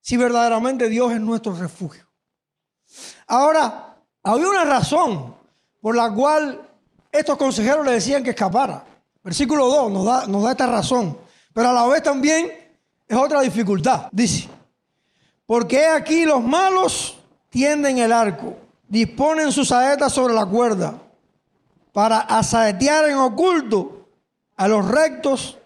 Si 0.00 0.16
verdaderamente 0.16 0.88
Dios 0.88 1.12
es 1.12 1.20
nuestro 1.20 1.54
refugio. 1.54 2.08
Ahora, 3.28 4.02
había 4.24 4.48
una 4.48 4.64
razón 4.64 5.36
por 5.80 5.94
la 5.94 6.12
cual 6.12 6.69
estos 7.12 7.36
consejeros 7.36 7.84
le 7.84 7.92
decían 7.92 8.22
que 8.22 8.30
escapara. 8.30 8.84
Versículo 9.22 9.66
2 9.66 9.92
nos 9.92 10.04
da, 10.04 10.26
nos 10.26 10.42
da 10.42 10.52
esta 10.52 10.66
razón. 10.66 11.16
Pero 11.52 11.70
a 11.70 11.72
la 11.72 11.86
vez 11.86 12.02
también 12.02 12.50
es 13.06 13.16
otra 13.16 13.40
dificultad. 13.40 14.08
Dice, 14.12 14.48
porque 15.46 15.86
aquí 15.86 16.24
los 16.24 16.42
malos 16.42 17.18
tienden 17.48 17.98
el 17.98 18.12
arco, 18.12 18.54
disponen 18.88 19.52
sus 19.52 19.68
saetas 19.68 20.12
sobre 20.12 20.34
la 20.34 20.46
cuerda 20.46 20.94
para 21.92 22.20
asaetear 22.20 23.08
en 23.08 23.16
oculto 23.16 24.06
a 24.56 24.68
los 24.68 24.86
rectos 24.86 25.58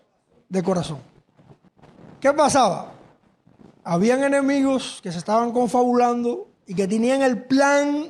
de 0.48 0.62
corazón. 0.62 0.98
¿Qué 2.20 2.32
pasaba? 2.32 2.92
Habían 3.82 4.24
enemigos 4.24 5.00
que 5.02 5.12
se 5.12 5.18
estaban 5.18 5.52
confabulando 5.52 6.48
y 6.66 6.74
que 6.74 6.88
tenían 6.88 7.22
el 7.22 7.44
plan 7.44 8.08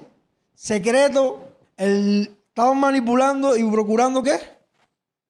secreto, 0.55 1.49
el, 1.77 2.34
estaban 2.55 2.79
manipulando 2.79 3.57
y 3.57 3.69
procurando 3.69 4.23
qué? 4.23 4.39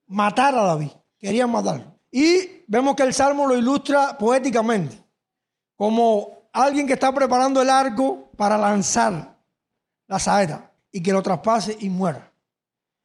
Matar 0.05 0.53
a 0.53 0.61
David. 0.61 0.91
Querían 1.17 1.49
matarlo. 1.49 1.99
Y 2.11 2.63
vemos 2.67 2.95
que 2.95 3.01
el 3.01 3.15
Salmo 3.15 3.47
lo 3.47 3.57
ilustra 3.57 4.15
poéticamente, 4.15 5.03
como 5.75 6.49
alguien 6.53 6.85
que 6.85 6.93
está 6.93 7.11
preparando 7.11 7.63
el 7.63 7.69
arco 7.71 8.29
para 8.37 8.59
lanzar 8.59 9.35
la 10.05 10.19
saeta 10.19 10.71
y 10.91 11.01
que 11.01 11.11
lo 11.11 11.23
traspase 11.23 11.75
y 11.79 11.89
muera. 11.89 12.31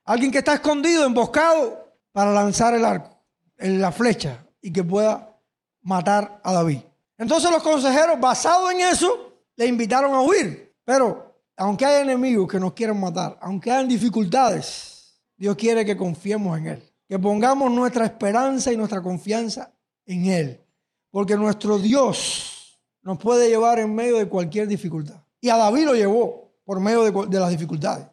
Alguien 0.04 0.30
que 0.30 0.38
está 0.38 0.52
escondido, 0.52 1.06
emboscado 1.06 1.96
para 2.12 2.30
lanzar 2.30 2.74
el 2.74 2.84
arco, 2.84 3.16
en 3.56 3.80
la 3.80 3.90
flecha 3.90 4.44
y 4.60 4.70
que 4.70 4.84
pueda 4.84 5.34
matar 5.80 6.42
a 6.44 6.52
David. 6.52 6.80
Entonces 7.16 7.50
los 7.50 7.62
consejeros, 7.62 8.20
basados 8.20 8.70
en 8.72 8.80
eso, 8.80 9.32
le 9.56 9.66
invitaron 9.66 10.12
a 10.14 10.20
huir. 10.20 10.76
Pero 10.84 11.29
aunque 11.60 11.84
hay 11.84 12.00
enemigos 12.00 12.48
que 12.48 12.58
nos 12.58 12.72
quieren 12.72 12.98
matar, 12.98 13.36
aunque 13.42 13.70
hayan 13.70 13.86
dificultades, 13.86 15.20
Dios 15.36 15.56
quiere 15.56 15.84
que 15.84 15.94
confiemos 15.94 16.56
en 16.56 16.68
Él. 16.68 16.92
Que 17.06 17.18
pongamos 17.18 17.70
nuestra 17.70 18.06
esperanza 18.06 18.72
y 18.72 18.78
nuestra 18.78 19.02
confianza 19.02 19.70
en 20.06 20.24
Él. 20.24 20.66
Porque 21.10 21.36
nuestro 21.36 21.78
Dios 21.78 22.80
nos 23.02 23.18
puede 23.18 23.50
llevar 23.50 23.78
en 23.78 23.94
medio 23.94 24.16
de 24.16 24.26
cualquier 24.26 24.68
dificultad. 24.68 25.16
Y 25.38 25.50
a 25.50 25.58
David 25.58 25.84
lo 25.84 25.94
llevó 25.94 26.50
por 26.64 26.80
medio 26.80 27.02
de, 27.02 27.26
de 27.28 27.38
las 27.38 27.50
dificultades. 27.50 28.06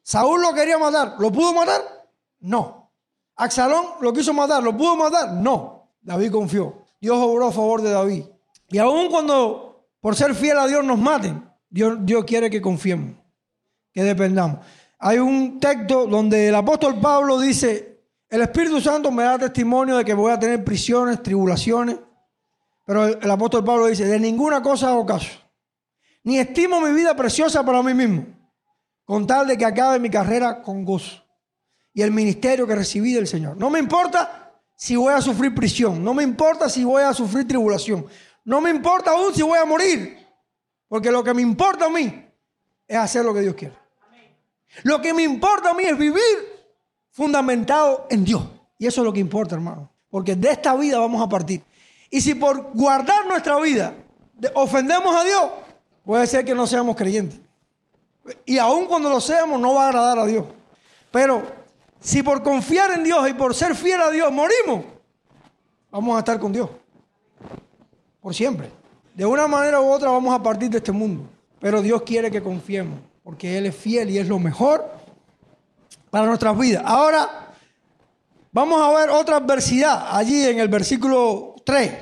Saúl 0.00 0.40
lo 0.40 0.54
quería 0.54 0.78
matar. 0.78 1.16
¿Lo 1.18 1.32
pudo 1.32 1.52
matar? 1.52 1.82
No. 2.38 2.92
Axalón 3.34 3.86
lo 4.00 4.12
quiso 4.12 4.32
matar. 4.32 4.62
¿Lo 4.62 4.76
pudo 4.76 4.94
matar? 4.94 5.32
No. 5.32 5.94
David 6.00 6.30
confió. 6.30 6.86
Dios 7.00 7.18
obró 7.18 7.48
a 7.48 7.52
favor 7.52 7.82
de 7.82 7.90
David. 7.90 8.24
Y 8.68 8.78
aun 8.78 9.10
cuando 9.10 9.88
por 10.00 10.14
ser 10.14 10.32
fiel 10.36 10.58
a 10.58 10.68
Dios 10.68 10.84
nos 10.84 10.98
maten, 10.98 11.47
Dios, 11.70 11.98
Dios 12.00 12.24
quiere 12.24 12.50
que 12.50 12.60
confiemos, 12.60 13.16
que 13.92 14.02
dependamos. 14.02 14.60
Hay 14.98 15.18
un 15.18 15.60
texto 15.60 16.06
donde 16.06 16.48
el 16.48 16.54
apóstol 16.54 16.98
Pablo 17.00 17.38
dice, 17.38 18.02
el 18.28 18.42
Espíritu 18.42 18.80
Santo 18.80 19.10
me 19.10 19.22
da 19.22 19.38
testimonio 19.38 19.96
de 19.96 20.04
que 20.04 20.14
voy 20.14 20.32
a 20.32 20.38
tener 20.38 20.64
prisiones, 20.64 21.22
tribulaciones, 21.22 21.96
pero 22.84 23.06
el, 23.06 23.18
el 23.22 23.30
apóstol 23.30 23.64
Pablo 23.64 23.86
dice, 23.86 24.04
de 24.06 24.18
ninguna 24.18 24.62
cosa 24.62 24.88
hago 24.88 25.06
caso, 25.06 25.38
ni 26.24 26.38
estimo 26.38 26.80
mi 26.80 26.92
vida 26.92 27.14
preciosa 27.14 27.64
para 27.64 27.82
mí 27.82 27.94
mismo, 27.94 28.26
con 29.04 29.26
tal 29.26 29.46
de 29.46 29.56
que 29.56 29.64
acabe 29.64 29.98
mi 29.98 30.10
carrera 30.10 30.62
con 30.62 30.84
gozo 30.84 31.24
y 31.94 32.02
el 32.02 32.10
ministerio 32.10 32.66
que 32.66 32.76
recibí 32.76 33.12
del 33.12 33.26
Señor. 33.26 33.56
No 33.56 33.70
me 33.70 33.78
importa 33.78 34.52
si 34.76 34.94
voy 34.94 35.12
a 35.12 35.20
sufrir 35.20 35.54
prisión, 35.54 36.04
no 36.04 36.14
me 36.14 36.22
importa 36.22 36.68
si 36.68 36.84
voy 36.84 37.02
a 37.02 37.12
sufrir 37.12 37.48
tribulación, 37.48 38.06
no 38.44 38.60
me 38.60 38.70
importa 38.70 39.10
aún 39.10 39.34
si 39.34 39.42
voy 39.42 39.58
a 39.58 39.64
morir, 39.64 40.27
porque 40.88 41.10
lo 41.10 41.22
que 41.22 41.34
me 41.34 41.42
importa 41.42 41.86
a 41.86 41.90
mí 41.90 42.24
es 42.86 42.96
hacer 42.96 43.24
lo 43.24 43.34
que 43.34 43.40
Dios 43.40 43.54
quiere. 43.54 43.74
Lo 44.82 45.00
que 45.00 45.12
me 45.12 45.22
importa 45.22 45.70
a 45.70 45.74
mí 45.74 45.84
es 45.84 45.96
vivir 45.96 46.22
fundamentado 47.10 48.06
en 48.10 48.24
Dios. 48.24 48.42
Y 48.78 48.86
eso 48.86 49.00
es 49.00 49.04
lo 49.04 49.12
que 49.12 49.20
importa, 49.20 49.54
hermano. 49.54 49.90
Porque 50.10 50.34
de 50.34 50.50
esta 50.50 50.74
vida 50.74 50.98
vamos 50.98 51.20
a 51.20 51.28
partir. 51.28 51.62
Y 52.10 52.20
si 52.20 52.34
por 52.34 52.72
guardar 52.72 53.26
nuestra 53.26 53.58
vida 53.60 53.94
ofendemos 54.54 55.14
a 55.14 55.24
Dios, 55.24 55.50
puede 56.04 56.26
ser 56.26 56.44
que 56.44 56.54
no 56.54 56.66
seamos 56.66 56.96
creyentes. 56.96 57.40
Y 58.46 58.58
aun 58.58 58.86
cuando 58.86 59.10
lo 59.10 59.20
seamos, 59.20 59.60
no 59.60 59.74
va 59.74 59.86
a 59.86 59.88
agradar 59.88 60.18
a 60.18 60.26
Dios. 60.26 60.46
Pero 61.10 61.42
si 62.00 62.22
por 62.22 62.42
confiar 62.42 62.92
en 62.92 63.04
Dios 63.04 63.28
y 63.28 63.34
por 63.34 63.54
ser 63.54 63.74
fiel 63.74 64.00
a 64.00 64.10
Dios 64.10 64.30
morimos, 64.32 64.84
vamos 65.90 66.16
a 66.16 66.20
estar 66.20 66.38
con 66.38 66.52
Dios. 66.52 66.70
Por 68.20 68.34
siempre. 68.34 68.77
De 69.18 69.26
una 69.26 69.48
manera 69.48 69.80
u 69.80 69.90
otra 69.90 70.10
vamos 70.12 70.32
a 70.32 70.40
partir 70.40 70.70
de 70.70 70.78
este 70.78 70.92
mundo. 70.92 71.28
Pero 71.58 71.82
Dios 71.82 72.02
quiere 72.02 72.30
que 72.30 72.40
confiemos, 72.40 73.00
porque 73.24 73.58
Él 73.58 73.66
es 73.66 73.74
fiel 73.74 74.10
y 74.10 74.18
es 74.18 74.28
lo 74.28 74.38
mejor 74.38 74.88
para 76.08 76.26
nuestras 76.26 76.56
vidas. 76.56 76.84
Ahora, 76.86 77.48
vamos 78.52 78.80
a 78.80 78.96
ver 78.96 79.10
otra 79.10 79.38
adversidad 79.38 80.16
allí 80.16 80.44
en 80.44 80.60
el 80.60 80.68
versículo 80.68 81.56
3. 81.64 81.92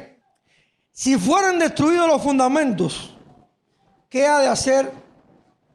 Si 0.92 1.16
fueran 1.16 1.58
destruidos 1.58 2.06
los 2.06 2.20
fundamentos, 2.20 3.16
¿qué 4.10 4.26
ha 4.26 4.40
de 4.40 4.48
hacer 4.48 4.92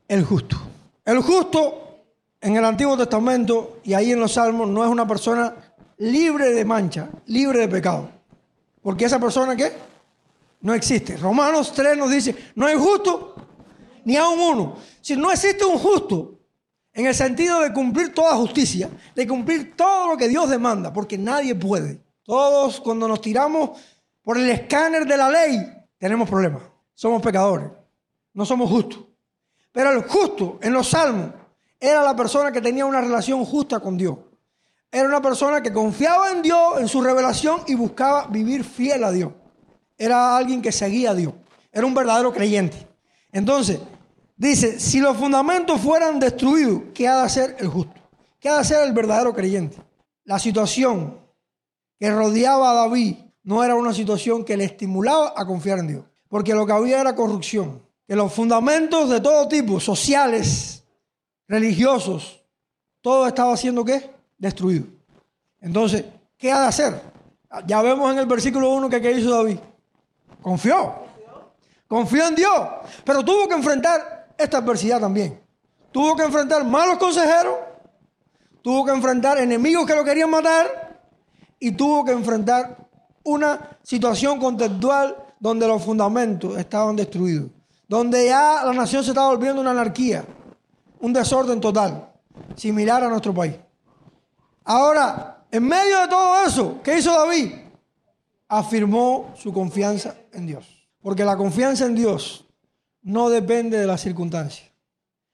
el 0.07 0.23
justo? 0.23 0.57
El 1.03 1.21
justo 1.23 2.03
en 2.39 2.55
el 2.55 2.65
Antiguo 2.65 2.95
Testamento 2.95 3.79
y 3.83 3.95
ahí 3.95 4.11
en 4.11 4.19
los 4.19 4.33
Salmos 4.33 4.69
no 4.69 4.83
es 4.83 4.91
una 4.91 5.07
persona 5.07 5.55
libre 5.97 6.51
de 6.51 6.65
mancha, 6.65 7.09
libre 7.25 7.61
de 7.61 7.67
pecado. 7.67 8.09
Porque 8.83 9.05
esa 9.05 9.19
persona, 9.19 9.55
¿qué? 9.55 9.89
No 10.61 10.73
existe. 10.73 11.17
Romanos 11.17 11.73
3 11.73 11.97
nos 11.97 12.11
dice, 12.11 12.35
no 12.55 12.65
hay 12.67 12.75
justo 12.75 13.35
ni 14.05 14.15
aún 14.15 14.39
uno. 14.39 14.77
Si 15.01 15.15
no 15.15 15.31
existe 15.31 15.65
un 15.65 15.77
justo, 15.77 16.39
en 16.93 17.05
el 17.05 17.15
sentido 17.15 17.61
de 17.61 17.73
cumplir 17.73 18.13
toda 18.13 18.35
justicia, 18.35 18.89
de 19.15 19.27
cumplir 19.27 19.75
todo 19.75 20.09
lo 20.09 20.17
que 20.17 20.27
Dios 20.27 20.49
demanda, 20.49 20.91
porque 20.91 21.17
nadie 21.17 21.55
puede. 21.55 22.01
Todos 22.23 22.79
cuando 22.81 23.07
nos 23.07 23.21
tiramos 23.21 23.79
por 24.21 24.37
el 24.37 24.49
escáner 24.49 25.05
de 25.05 25.17
la 25.17 25.29
ley, 25.29 25.57
tenemos 25.97 26.29
problemas. 26.29 26.63
Somos 26.93 27.21
pecadores, 27.21 27.69
no 28.33 28.45
somos 28.45 28.69
justos. 28.69 29.05
Pero 29.71 29.91
el 29.91 30.03
justo 30.03 30.59
en 30.61 30.73
los 30.73 30.89
salmos 30.89 31.31
era 31.79 32.03
la 32.03 32.15
persona 32.15 32.51
que 32.51 32.61
tenía 32.61 32.85
una 32.85 33.01
relación 33.01 33.43
justa 33.45 33.79
con 33.79 33.97
Dios. 33.97 34.17
Era 34.91 35.07
una 35.07 35.21
persona 35.21 35.61
que 35.61 35.71
confiaba 35.71 36.31
en 36.31 36.41
Dios, 36.41 36.79
en 36.79 36.87
su 36.87 37.01
revelación 37.01 37.61
y 37.67 37.75
buscaba 37.75 38.27
vivir 38.27 38.65
fiel 38.65 39.05
a 39.05 39.11
Dios. 39.11 39.31
Era 40.01 40.35
alguien 40.35 40.63
que 40.63 40.71
seguía 40.71 41.11
a 41.11 41.13
Dios. 41.13 41.31
Era 41.71 41.85
un 41.85 41.93
verdadero 41.93 42.33
creyente. 42.33 42.87
Entonces, 43.31 43.79
dice, 44.35 44.79
si 44.79 44.99
los 44.99 45.15
fundamentos 45.15 45.79
fueran 45.79 46.19
destruidos, 46.19 46.81
¿qué 46.91 47.07
ha 47.07 47.17
de 47.17 47.25
hacer 47.25 47.55
el 47.59 47.67
justo? 47.67 47.93
¿Qué 48.39 48.49
ha 48.49 48.55
de 48.55 48.61
hacer 48.61 48.87
el 48.87 48.93
verdadero 48.93 49.31
creyente? 49.31 49.77
La 50.23 50.39
situación 50.39 51.19
que 51.99 52.09
rodeaba 52.09 52.71
a 52.71 52.73
David 52.73 53.17
no 53.43 53.63
era 53.63 53.75
una 53.75 53.93
situación 53.93 54.43
que 54.43 54.57
le 54.57 54.63
estimulaba 54.63 55.35
a 55.37 55.45
confiar 55.45 55.77
en 55.77 55.87
Dios. 55.87 56.05
Porque 56.27 56.55
lo 56.55 56.65
que 56.65 56.73
había 56.73 56.99
era 56.99 57.13
corrupción. 57.13 57.79
Que 58.07 58.15
los 58.15 58.33
fundamentos 58.33 59.07
de 59.07 59.21
todo 59.21 59.47
tipo, 59.47 59.79
sociales, 59.79 60.83
religiosos, 61.47 62.43
todo 63.01 63.27
estaba 63.27 63.55
siendo 63.55 63.85
qué? 63.85 64.09
Destruido. 64.39 64.87
Entonces, 65.59 66.05
¿qué 66.39 66.51
ha 66.51 66.61
de 66.61 66.67
hacer? 66.69 67.01
Ya 67.67 67.83
vemos 67.83 68.11
en 68.11 68.17
el 68.17 68.25
versículo 68.25 68.71
1 68.71 68.89
que 68.89 69.11
hizo 69.11 69.29
David. 69.29 69.59
Confió. 70.41 70.95
Confió 71.87 72.27
en 72.27 72.35
Dios. 72.35 72.59
Pero 73.03 73.23
tuvo 73.23 73.47
que 73.47 73.55
enfrentar 73.55 74.33
esta 74.37 74.57
adversidad 74.57 74.99
también. 74.99 75.41
Tuvo 75.91 76.15
que 76.15 76.23
enfrentar 76.23 76.63
malos 76.63 76.97
consejeros. 76.97 77.55
Tuvo 78.61 78.85
que 78.85 78.91
enfrentar 78.91 79.37
enemigos 79.39 79.85
que 79.85 79.95
lo 79.95 80.03
querían 80.03 80.29
matar. 80.29 81.01
Y 81.59 81.71
tuvo 81.71 82.03
que 82.03 82.11
enfrentar 82.11 82.77
una 83.23 83.77
situación 83.83 84.39
contextual 84.39 85.15
donde 85.39 85.67
los 85.67 85.83
fundamentos 85.83 86.57
estaban 86.57 86.95
destruidos. 86.95 87.51
Donde 87.87 88.25
ya 88.25 88.63
la 88.63 88.73
nación 88.73 89.03
se 89.03 89.11
estaba 89.11 89.29
volviendo 89.29 89.61
una 89.61 89.71
anarquía. 89.71 90.25
Un 90.99 91.13
desorden 91.13 91.59
total. 91.59 92.09
Similar 92.55 93.03
a 93.03 93.09
nuestro 93.09 93.33
país. 93.33 93.55
Ahora, 94.63 95.43
en 95.51 95.63
medio 95.63 95.99
de 95.99 96.07
todo 96.07 96.45
eso, 96.45 96.79
¿qué 96.83 96.99
hizo 96.99 97.11
David? 97.11 97.53
Afirmó 98.53 99.33
su 99.37 99.53
confianza 99.53 100.13
en 100.33 100.45
Dios. 100.45 100.85
Porque 101.01 101.23
la 101.23 101.37
confianza 101.37 101.85
en 101.85 101.95
Dios 101.95 102.45
no 103.01 103.29
depende 103.29 103.77
de 103.77 103.87
las 103.87 104.01
circunstancias. 104.01 104.69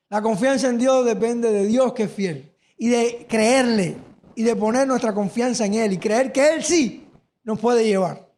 La 0.08 0.22
confianza 0.22 0.68
en 0.68 0.78
Dios 0.78 1.04
depende 1.04 1.52
de 1.52 1.66
Dios 1.66 1.94
que 1.94 2.04
es 2.04 2.12
fiel. 2.12 2.54
Y 2.78 2.90
de 2.90 3.26
creerle 3.28 3.98
y 4.36 4.44
de 4.44 4.56
poner 4.56 4.88
nuestra 4.88 5.16
confianza 5.16 5.66
en 5.66 5.74
Él 5.74 5.94
y 5.94 5.98
creer 5.98 6.32
que 6.32 6.48
Él 6.48 6.64
sí 6.64 7.10
nos 7.44 7.60
puede 7.60 7.84
llevar. 7.86 8.30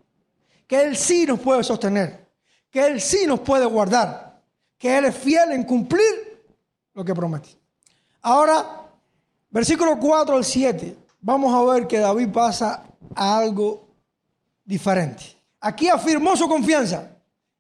Que 0.66 0.82
Él 0.82 0.96
sí 0.96 1.26
nos 1.26 1.42
puede 1.42 1.62
sostener. 1.62 2.30
Que 2.72 2.88
Él 2.88 3.02
sí 3.02 3.26
nos 3.28 3.42
puede 3.42 3.66
guardar. 3.66 4.42
Que 4.78 4.98
Él 4.98 5.04
es 5.04 5.16
fiel 5.18 5.52
en 5.52 5.66
cumplir 5.66 6.40
lo 6.94 7.04
que 7.04 7.14
promete. 7.14 7.50
Ahora, 8.22 8.88
versículo 9.50 10.00
4 10.00 10.38
al 10.38 10.46
7, 10.46 10.96
vamos 11.20 11.54
a 11.54 11.74
ver 11.74 11.86
que 11.86 12.00
David 12.00 12.30
pasa 12.30 12.86
a 13.14 13.38
algo 13.38 13.89
diferente. 14.70 15.24
Aquí 15.60 15.90
afirmó 15.90 16.38
su 16.38 16.48
confianza. 16.48 17.10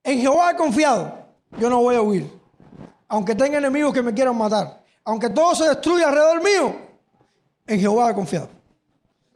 En 0.03 0.21
Jehová 0.21 0.51
he 0.51 0.55
confiado. 0.55 1.11
Yo 1.57 1.67
no 1.67 1.81
voy 1.81 1.95
a 1.95 2.01
huir. 2.01 2.31
Aunque 3.07 3.33
tenga 3.33 3.57
enemigos 3.57 3.91
que 3.91 4.03
me 4.03 4.13
quieran 4.13 4.37
matar. 4.37 4.85
Aunque 5.03 5.31
todo 5.31 5.55
se 5.55 5.67
destruya 5.67 6.07
alrededor 6.07 6.43
mío. 6.43 6.75
En 7.65 7.79
Jehová 7.79 8.11
he 8.11 8.13
confiado. 8.13 8.49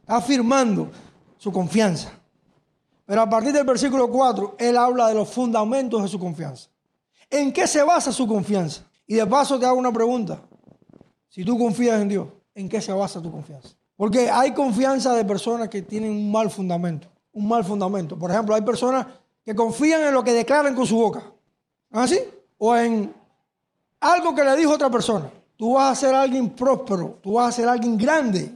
Está 0.00 0.16
afirmando 0.16 0.88
su 1.36 1.50
confianza. 1.50 2.12
Pero 3.06 3.20
a 3.20 3.28
partir 3.28 3.52
del 3.52 3.64
versículo 3.64 4.08
4, 4.08 4.54
él 4.60 4.76
habla 4.76 5.08
de 5.08 5.14
los 5.14 5.28
fundamentos 5.28 6.00
de 6.00 6.08
su 6.08 6.18
confianza. 6.20 6.68
¿En 7.28 7.52
qué 7.52 7.66
se 7.66 7.82
basa 7.82 8.12
su 8.12 8.28
confianza? 8.28 8.84
Y 9.04 9.16
de 9.16 9.26
paso 9.26 9.58
te 9.58 9.66
hago 9.66 9.78
una 9.78 9.92
pregunta. 9.92 10.40
Si 11.28 11.44
tú 11.44 11.58
confías 11.58 12.00
en 12.00 12.08
Dios, 12.08 12.28
¿en 12.54 12.68
qué 12.68 12.80
se 12.80 12.92
basa 12.92 13.20
tu 13.20 13.32
confianza? 13.32 13.70
Porque 13.96 14.30
hay 14.30 14.52
confianza 14.54 15.12
de 15.12 15.24
personas 15.24 15.68
que 15.68 15.82
tienen 15.82 16.12
un 16.12 16.30
mal 16.30 16.48
fundamento. 16.50 17.08
Un 17.34 17.46
mal 17.46 17.64
fundamento. 17.64 18.18
Por 18.18 18.30
ejemplo, 18.30 18.54
hay 18.54 18.62
personas 18.62 19.06
que 19.44 19.54
confían 19.54 20.02
en 20.02 20.14
lo 20.14 20.24
que 20.24 20.32
declaran 20.32 20.74
con 20.74 20.86
su 20.86 20.96
boca. 20.96 21.22
¿No 21.90 22.02
es 22.02 22.10
así? 22.10 22.20
O 22.58 22.74
en 22.74 23.14
algo 24.00 24.34
que 24.34 24.42
le 24.42 24.56
dijo 24.56 24.72
otra 24.72 24.90
persona. 24.90 25.30
Tú 25.56 25.74
vas 25.74 25.92
a 25.92 26.00
ser 26.00 26.14
alguien 26.14 26.50
próspero, 26.50 27.18
tú 27.22 27.34
vas 27.34 27.50
a 27.50 27.52
ser 27.52 27.68
alguien 27.68 27.96
grande. 27.96 28.50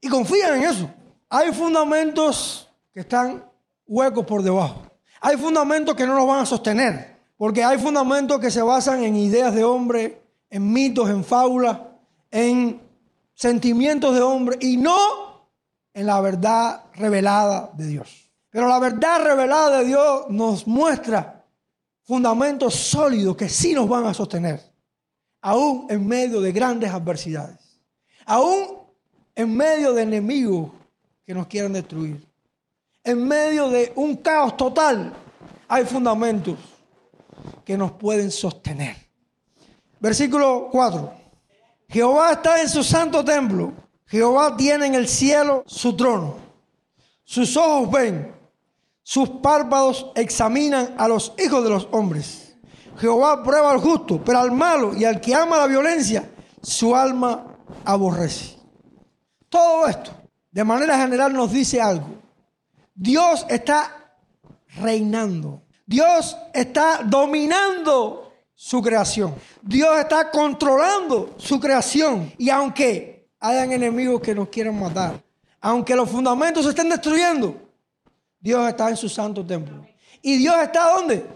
Y 0.00 0.08
confían 0.08 0.56
en 0.56 0.64
eso. 0.64 0.90
Hay 1.28 1.52
fundamentos 1.52 2.68
que 2.92 3.00
están 3.00 3.44
huecos 3.86 4.26
por 4.26 4.42
debajo. 4.42 4.82
Hay 5.20 5.36
fundamentos 5.36 5.94
que 5.94 6.06
no 6.06 6.14
nos 6.14 6.26
van 6.26 6.40
a 6.40 6.46
sostener, 6.46 7.16
porque 7.36 7.62
hay 7.62 7.78
fundamentos 7.78 8.40
que 8.40 8.50
se 8.50 8.62
basan 8.62 9.04
en 9.04 9.16
ideas 9.16 9.54
de 9.54 9.64
hombre, 9.64 10.22
en 10.48 10.72
mitos, 10.72 11.10
en 11.10 11.22
fábulas, 11.24 11.78
en 12.30 12.80
sentimientos 13.34 14.14
de 14.14 14.22
hombre 14.22 14.58
y 14.60 14.76
no 14.76 15.29
en 15.94 16.06
la 16.06 16.20
verdad 16.20 16.84
revelada 16.94 17.70
de 17.74 17.86
Dios. 17.86 18.30
Pero 18.50 18.68
la 18.68 18.78
verdad 18.78 19.22
revelada 19.22 19.78
de 19.78 19.84
Dios 19.86 20.26
nos 20.28 20.66
muestra 20.66 21.44
fundamentos 22.02 22.74
sólidos 22.74 23.36
que 23.36 23.48
sí 23.48 23.72
nos 23.72 23.88
van 23.88 24.06
a 24.06 24.14
sostener, 24.14 24.60
aún 25.40 25.86
en 25.88 26.06
medio 26.06 26.40
de 26.40 26.50
grandes 26.52 26.90
adversidades, 26.90 27.80
aún 28.26 28.80
en 29.34 29.56
medio 29.56 29.92
de 29.92 30.02
enemigos 30.02 30.70
que 31.24 31.34
nos 31.34 31.46
quieren 31.46 31.72
destruir, 31.72 32.26
en 33.04 33.26
medio 33.26 33.68
de 33.68 33.92
un 33.94 34.16
caos 34.16 34.56
total, 34.56 35.12
hay 35.68 35.84
fundamentos 35.84 36.58
que 37.64 37.78
nos 37.78 37.92
pueden 37.92 38.30
sostener. 38.30 38.96
Versículo 40.00 40.68
4. 40.72 41.14
Jehová 41.88 42.32
está 42.32 42.60
en 42.60 42.68
su 42.68 42.82
santo 42.82 43.24
templo. 43.24 43.72
Jehová 44.10 44.56
tiene 44.56 44.86
en 44.86 44.96
el 44.96 45.06
cielo 45.06 45.62
su 45.66 45.96
trono. 45.96 46.34
Sus 47.22 47.56
ojos 47.56 47.92
ven, 47.92 48.34
sus 49.04 49.28
párpados 49.28 50.10
examinan 50.16 50.96
a 50.98 51.06
los 51.06 51.32
hijos 51.38 51.62
de 51.62 51.70
los 51.70 51.88
hombres. 51.92 52.56
Jehová 52.98 53.40
prueba 53.44 53.70
al 53.70 53.78
justo, 53.78 54.20
pero 54.24 54.40
al 54.40 54.50
malo 54.50 54.96
y 54.96 55.04
al 55.04 55.20
que 55.20 55.32
ama 55.32 55.58
la 55.58 55.68
violencia, 55.68 56.28
su 56.60 56.94
alma 56.96 57.56
aborrece. 57.84 58.56
Todo 59.48 59.86
esto, 59.86 60.10
de 60.50 60.64
manera 60.64 60.98
general, 60.98 61.32
nos 61.32 61.52
dice 61.52 61.80
algo. 61.80 62.08
Dios 62.92 63.46
está 63.48 64.16
reinando. 64.80 65.62
Dios 65.86 66.36
está 66.52 67.02
dominando 67.04 68.32
su 68.56 68.82
creación. 68.82 69.36
Dios 69.62 70.00
está 70.00 70.32
controlando 70.32 71.34
su 71.38 71.60
creación. 71.60 72.32
Y 72.38 72.50
aunque 72.50 73.19
hayan 73.40 73.72
enemigos 73.72 74.20
que 74.20 74.34
nos 74.34 74.48
quieran 74.48 74.78
matar, 74.78 75.20
aunque 75.60 75.96
los 75.96 76.08
fundamentos 76.08 76.64
se 76.64 76.70
estén 76.70 76.88
destruyendo, 76.88 77.56
Dios 78.38 78.68
está 78.68 78.88
en 78.88 78.96
su 78.96 79.08
santo 79.08 79.44
templo. 79.44 79.86
¿Y 80.22 80.36
Dios 80.36 80.54
está 80.62 80.90
dónde? 80.90 81.26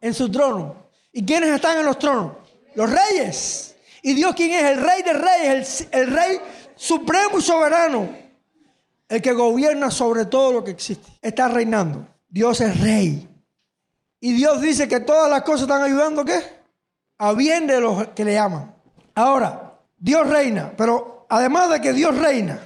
En 0.00 0.14
su 0.14 0.30
trono. 0.30 0.76
¿Y 1.12 1.24
quiénes 1.24 1.50
están 1.50 1.78
en 1.78 1.86
los 1.86 1.98
tronos? 1.98 2.32
Los 2.74 2.90
reyes. 2.90 3.76
¿Y 4.02 4.14
Dios 4.14 4.34
quién 4.34 4.52
es? 4.52 4.62
El 4.64 4.80
rey 4.82 5.02
de 5.02 5.12
reyes, 5.12 5.88
el, 5.90 6.00
el 6.00 6.10
rey 6.14 6.40
supremo 6.76 7.38
y 7.38 7.42
soberano. 7.42 8.08
El 9.08 9.22
que 9.22 9.32
gobierna 9.32 9.90
sobre 9.90 10.26
todo 10.26 10.52
lo 10.52 10.64
que 10.64 10.70
existe. 10.70 11.10
Está 11.22 11.48
reinando. 11.48 12.06
Dios 12.28 12.60
es 12.60 12.80
rey. 12.80 13.28
Y 14.20 14.32
Dios 14.32 14.60
dice 14.60 14.88
que 14.88 15.00
todas 15.00 15.30
las 15.30 15.42
cosas 15.42 15.62
están 15.62 15.82
ayudando, 15.82 16.24
¿qué? 16.24 16.40
A 17.18 17.32
bien 17.32 17.66
de 17.66 17.80
los 17.80 18.08
que 18.08 18.24
le 18.24 18.38
aman. 18.38 18.74
Ahora, 19.14 19.78
Dios 19.98 20.28
reina, 20.28 20.72
pero 20.76 21.13
además 21.28 21.70
de 21.70 21.80
que 21.80 21.92
Dios 21.92 22.16
reina, 22.16 22.60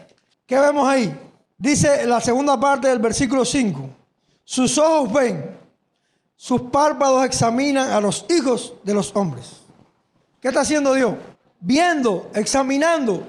¿qué 0.47 0.59
vemos 0.59 0.89
ahí? 0.89 1.17
Dice 1.57 2.07
la 2.07 2.21
segunda 2.21 2.59
parte 2.59 2.89
del 2.89 2.99
versículo 2.99 3.45
5, 3.45 3.91
sus 4.45 4.79
ojos 4.79 5.13
ven, 5.13 5.57
sus 6.37 6.63
párpados 6.63 7.25
examinan 7.25 7.91
a 7.91 8.01
los 8.01 8.25
hijos 8.29 8.75
de 8.85 8.95
los 8.95 9.15
hombres. 9.17 9.63
¿Qué 10.41 10.49
está 10.49 10.61
haciendo 10.61 10.95
Dios? 10.95 11.15
Viendo, 11.61 12.31
examinando. 12.35 13.27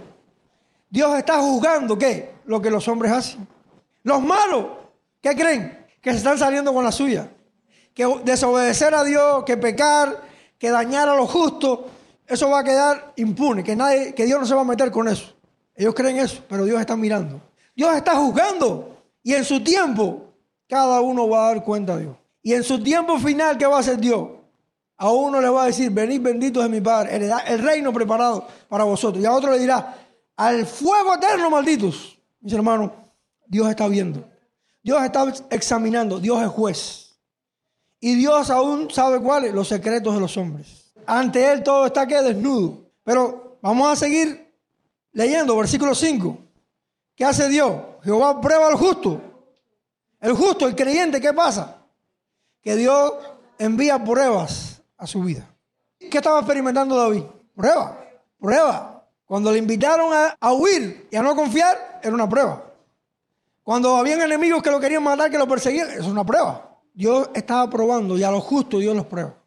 Dios 0.89 1.17
está 1.17 1.39
juzgando, 1.39 1.97
¿qué? 1.97 2.35
Lo 2.45 2.61
que 2.61 2.69
los 2.69 2.87
hombres 2.87 3.11
hacen. 3.11 3.47
Los 4.03 4.21
malos, 4.21 4.65
¿qué 5.21 5.35
creen? 5.35 5.87
Que 6.01 6.11
se 6.11 6.17
están 6.17 6.37
saliendo 6.37 6.73
con 6.73 6.83
la 6.83 6.91
suya. 6.91 7.29
Que 7.93 8.05
desobedecer 8.23 8.93
a 8.93 9.03
Dios, 9.03 9.43
que 9.43 9.57
pecar, 9.57 10.21
que 10.57 10.69
dañar 10.69 11.09
a 11.09 11.15
los 11.15 11.29
justos, 11.31 11.79
eso 12.29 12.49
va 12.49 12.59
a 12.59 12.63
quedar 12.63 13.13
impune, 13.15 13.63
que, 13.63 13.75
nadie, 13.75 14.13
que 14.13 14.25
Dios 14.25 14.39
no 14.39 14.45
se 14.45 14.53
va 14.53 14.61
a 14.61 14.65
meter 14.65 14.91
con 14.91 15.07
eso. 15.07 15.33
Ellos 15.75 15.95
creen 15.95 16.17
eso, 16.17 16.43
pero 16.47 16.63
Dios 16.63 16.79
está 16.79 16.95
mirando. 16.95 17.41
Dios 17.75 17.95
está 17.95 18.15
juzgando. 18.15 18.97
Y 19.23 19.33
en 19.33 19.43
su 19.43 19.63
tiempo, 19.63 20.25
cada 20.67 21.01
uno 21.01 21.27
va 21.27 21.45
a 21.45 21.53
dar 21.53 21.63
cuenta 21.63 21.93
a 21.93 21.97
Dios. 21.97 22.15
Y 22.43 22.53
en 22.53 22.63
su 22.63 22.83
tiempo 22.83 23.17
final, 23.17 23.57
¿qué 23.57 23.65
va 23.65 23.77
a 23.77 23.79
hacer 23.79 23.97
Dios? 23.97 24.29
A 24.97 25.11
uno 25.11 25.41
le 25.41 25.49
va 25.49 25.63
a 25.63 25.65
decir, 25.67 25.89
venid 25.89 26.21
benditos 26.21 26.61
de 26.61 26.69
mi 26.69 26.81
Padre, 26.81 27.15
heredad 27.15 27.39
el 27.47 27.59
reino 27.59 27.91
preparado 27.91 28.47
para 28.67 28.83
vosotros. 28.83 29.23
Y 29.23 29.25
a 29.25 29.31
otro 29.31 29.51
le 29.51 29.59
dirá, 29.59 29.97
al 30.35 30.65
fuego 30.67 31.15
eterno 31.15 31.49
malditos. 31.49 32.19
Mis 32.41 32.53
hermanos, 32.53 32.91
Dios 33.47 33.67
está 33.69 33.87
viendo. 33.87 34.23
Dios 34.83 35.01
está 35.03 35.33
examinando. 35.49 36.19
Dios 36.19 36.41
es 36.43 36.49
juez. 36.49 37.19
Y 37.99 38.15
Dios 38.15 38.49
aún 38.49 38.91
sabe 38.91 39.19
cuáles, 39.19 39.53
los 39.53 39.67
secretos 39.67 40.13
de 40.13 40.21
los 40.21 40.37
hombres. 40.37 40.78
Ante 41.09 41.51
Él 41.51 41.63
todo 41.63 41.87
está 41.87 42.05
que 42.05 42.21
desnudo. 42.21 42.83
Pero 43.03 43.57
vamos 43.63 43.91
a 43.91 43.95
seguir 43.95 44.53
leyendo, 45.11 45.57
versículo 45.57 45.95
5. 45.95 46.37
¿Qué 47.15 47.25
hace 47.25 47.49
Dios? 47.49 47.73
Jehová 48.03 48.39
prueba 48.39 48.67
al 48.67 48.75
justo. 48.75 49.19
El 50.21 50.33
justo, 50.33 50.67
el 50.67 50.75
creyente, 50.75 51.19
¿qué 51.19 51.33
pasa? 51.33 51.77
Que 52.61 52.75
Dios 52.75 53.13
envía 53.57 54.03
pruebas 54.03 54.83
a 54.97 55.07
su 55.07 55.23
vida. 55.23 55.49
¿Qué 55.97 56.15
estaba 56.17 56.41
experimentando 56.41 56.95
David? 56.95 57.23
Prueba, 57.55 57.99
prueba. 58.39 59.03
Cuando 59.25 59.51
le 59.51 59.57
invitaron 59.57 60.13
a, 60.13 60.35
a, 60.39 60.53
huir 60.53 61.07
y 61.09 61.15
a 61.15 61.23
no 61.23 61.35
confiar, 61.35 62.01
era 62.03 62.13
una 62.13 62.29
prueba. 62.29 62.63
Cuando 63.63 63.95
habían 63.95 64.21
enemigos 64.21 64.61
que 64.61 64.69
lo 64.69 64.79
querían 64.79 65.01
matar, 65.01 65.31
que 65.31 65.39
lo 65.39 65.47
perseguían, 65.47 65.89
es 65.89 66.05
una 66.05 66.23
prueba. 66.23 66.77
Dios 66.93 67.31
estaba 67.33 67.67
probando 67.67 68.15
y 68.15 68.23
a 68.23 68.29
los 68.29 68.43
justos 68.43 68.79
Dios 68.79 68.95
los 68.95 69.07
prueba. 69.07 69.38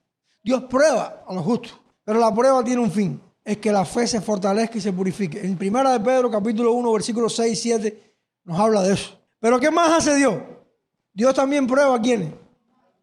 Dios 0.42 0.64
prueba 0.64 1.24
a 1.26 1.34
los 1.34 1.44
justos, 1.44 1.80
pero 2.04 2.18
la 2.18 2.34
prueba 2.34 2.62
tiene 2.64 2.82
un 2.82 2.90
fin 2.90 3.20
es 3.44 3.58
que 3.58 3.72
la 3.72 3.84
fe 3.84 4.06
se 4.06 4.20
fortalezca 4.20 4.78
y 4.78 4.80
se 4.80 4.92
purifique. 4.92 5.40
En 5.40 5.56
primera 5.56 5.92
de 5.92 6.00
Pedro, 6.00 6.30
capítulo 6.30 6.72
1, 6.72 6.92
versículos 6.92 7.34
6 7.36 7.52
y 7.52 7.56
7, 7.56 8.14
nos 8.44 8.58
habla 8.58 8.82
de 8.82 8.94
eso. 8.94 9.18
Pero 9.40 9.58
¿qué 9.58 9.70
más 9.70 9.90
hace 9.92 10.14
Dios? 10.16 10.34
Dios 11.12 11.34
también 11.34 11.66
prueba 11.66 11.96
a 11.96 12.00
quiénes? 12.00 12.32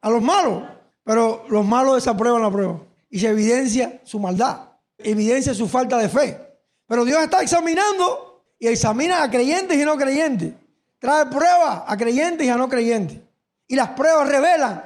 A 0.02 0.10
los 0.10 0.22
malos. 0.22 0.64
Pero 1.04 1.46
los 1.50 1.66
malos 1.66 1.96
desaprueban 1.96 2.42
la 2.42 2.52
prueba. 2.52 2.80
Y 3.10 3.20
se 3.20 3.28
evidencia 3.28 4.00
su 4.04 4.20
maldad. 4.20 4.70
Evidencia 4.98 5.54
su 5.54 5.68
falta 5.68 5.98
de 5.98 6.08
fe. 6.08 6.40
Pero 6.88 7.04
Dios 7.04 7.22
está 7.22 7.42
examinando 7.42 8.44
y 8.58 8.68
examina 8.68 9.24
a 9.24 9.30
creyentes 9.30 9.78
y 9.78 9.84
no 9.84 9.98
creyentes. 9.98 10.54
Trae 11.00 11.26
pruebas 11.26 11.84
a 11.86 11.98
creyentes 11.98 12.48
y 12.48 12.50
a 12.50 12.56
no 12.56 12.70
creyentes. 12.70 13.20
Y 13.68 13.76
las 13.76 13.90
pruebas 13.90 14.28
revelan 14.28 14.84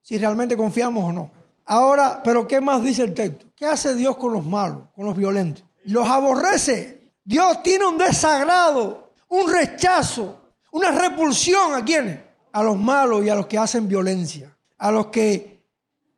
si 0.00 0.16
realmente 0.18 0.56
confiamos 0.56 1.04
o 1.04 1.12
no. 1.12 1.37
Ahora, 1.70 2.22
pero 2.24 2.48
¿qué 2.48 2.62
más 2.62 2.82
dice 2.82 3.02
el 3.02 3.12
texto? 3.12 3.44
¿Qué 3.54 3.66
hace 3.66 3.94
Dios 3.94 4.16
con 4.16 4.32
los 4.32 4.44
malos, 4.44 4.84
con 4.96 5.04
los 5.04 5.14
violentos? 5.14 5.62
Los 5.84 6.08
aborrece. 6.08 7.12
Dios 7.22 7.62
tiene 7.62 7.86
un 7.86 7.98
desagrado, 7.98 9.12
un 9.28 9.52
rechazo, 9.52 10.40
una 10.72 10.90
repulsión 10.90 11.74
a 11.74 11.84
quienes? 11.84 12.20
A 12.52 12.62
los 12.62 12.78
malos 12.78 13.22
y 13.22 13.28
a 13.28 13.34
los 13.34 13.46
que 13.46 13.58
hacen 13.58 13.86
violencia, 13.86 14.56
a 14.78 14.90
los 14.90 15.08
que 15.08 15.62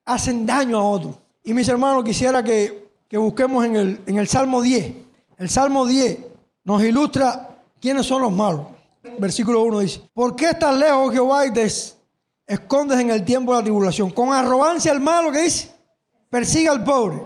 hacen 0.04 0.46
daño 0.46 0.78
a 0.78 0.84
otros. 0.84 1.18
Y 1.42 1.52
mis 1.52 1.68
hermanos, 1.68 2.04
quisiera 2.04 2.44
que, 2.44 2.92
que 3.08 3.18
busquemos 3.18 3.64
en 3.64 3.74
el, 3.74 4.00
en 4.06 4.18
el 4.18 4.28
Salmo 4.28 4.62
10. 4.62 4.94
El 5.36 5.50
Salmo 5.50 5.84
10 5.84 6.18
nos 6.62 6.80
ilustra 6.84 7.58
quiénes 7.80 8.06
son 8.06 8.22
los 8.22 8.30
malos. 8.30 8.66
Versículo 9.18 9.64
1 9.64 9.80
dice, 9.80 10.00
¿por 10.14 10.36
qué 10.36 10.50
estás 10.50 10.78
lejos, 10.78 11.12
Jehová, 11.12 11.44
y 11.44 11.52
te 11.52 11.68
escondes 12.50 12.98
en 12.98 13.10
el 13.10 13.24
tiempo 13.24 13.52
de 13.52 13.58
la 13.58 13.62
tribulación. 13.62 14.10
Con 14.10 14.32
arrogancia 14.32 14.90
al 14.90 15.00
malo 15.00 15.30
que 15.30 15.42
dice, 15.42 15.70
persigue 16.28 16.68
al 16.68 16.82
pobre. 16.82 17.22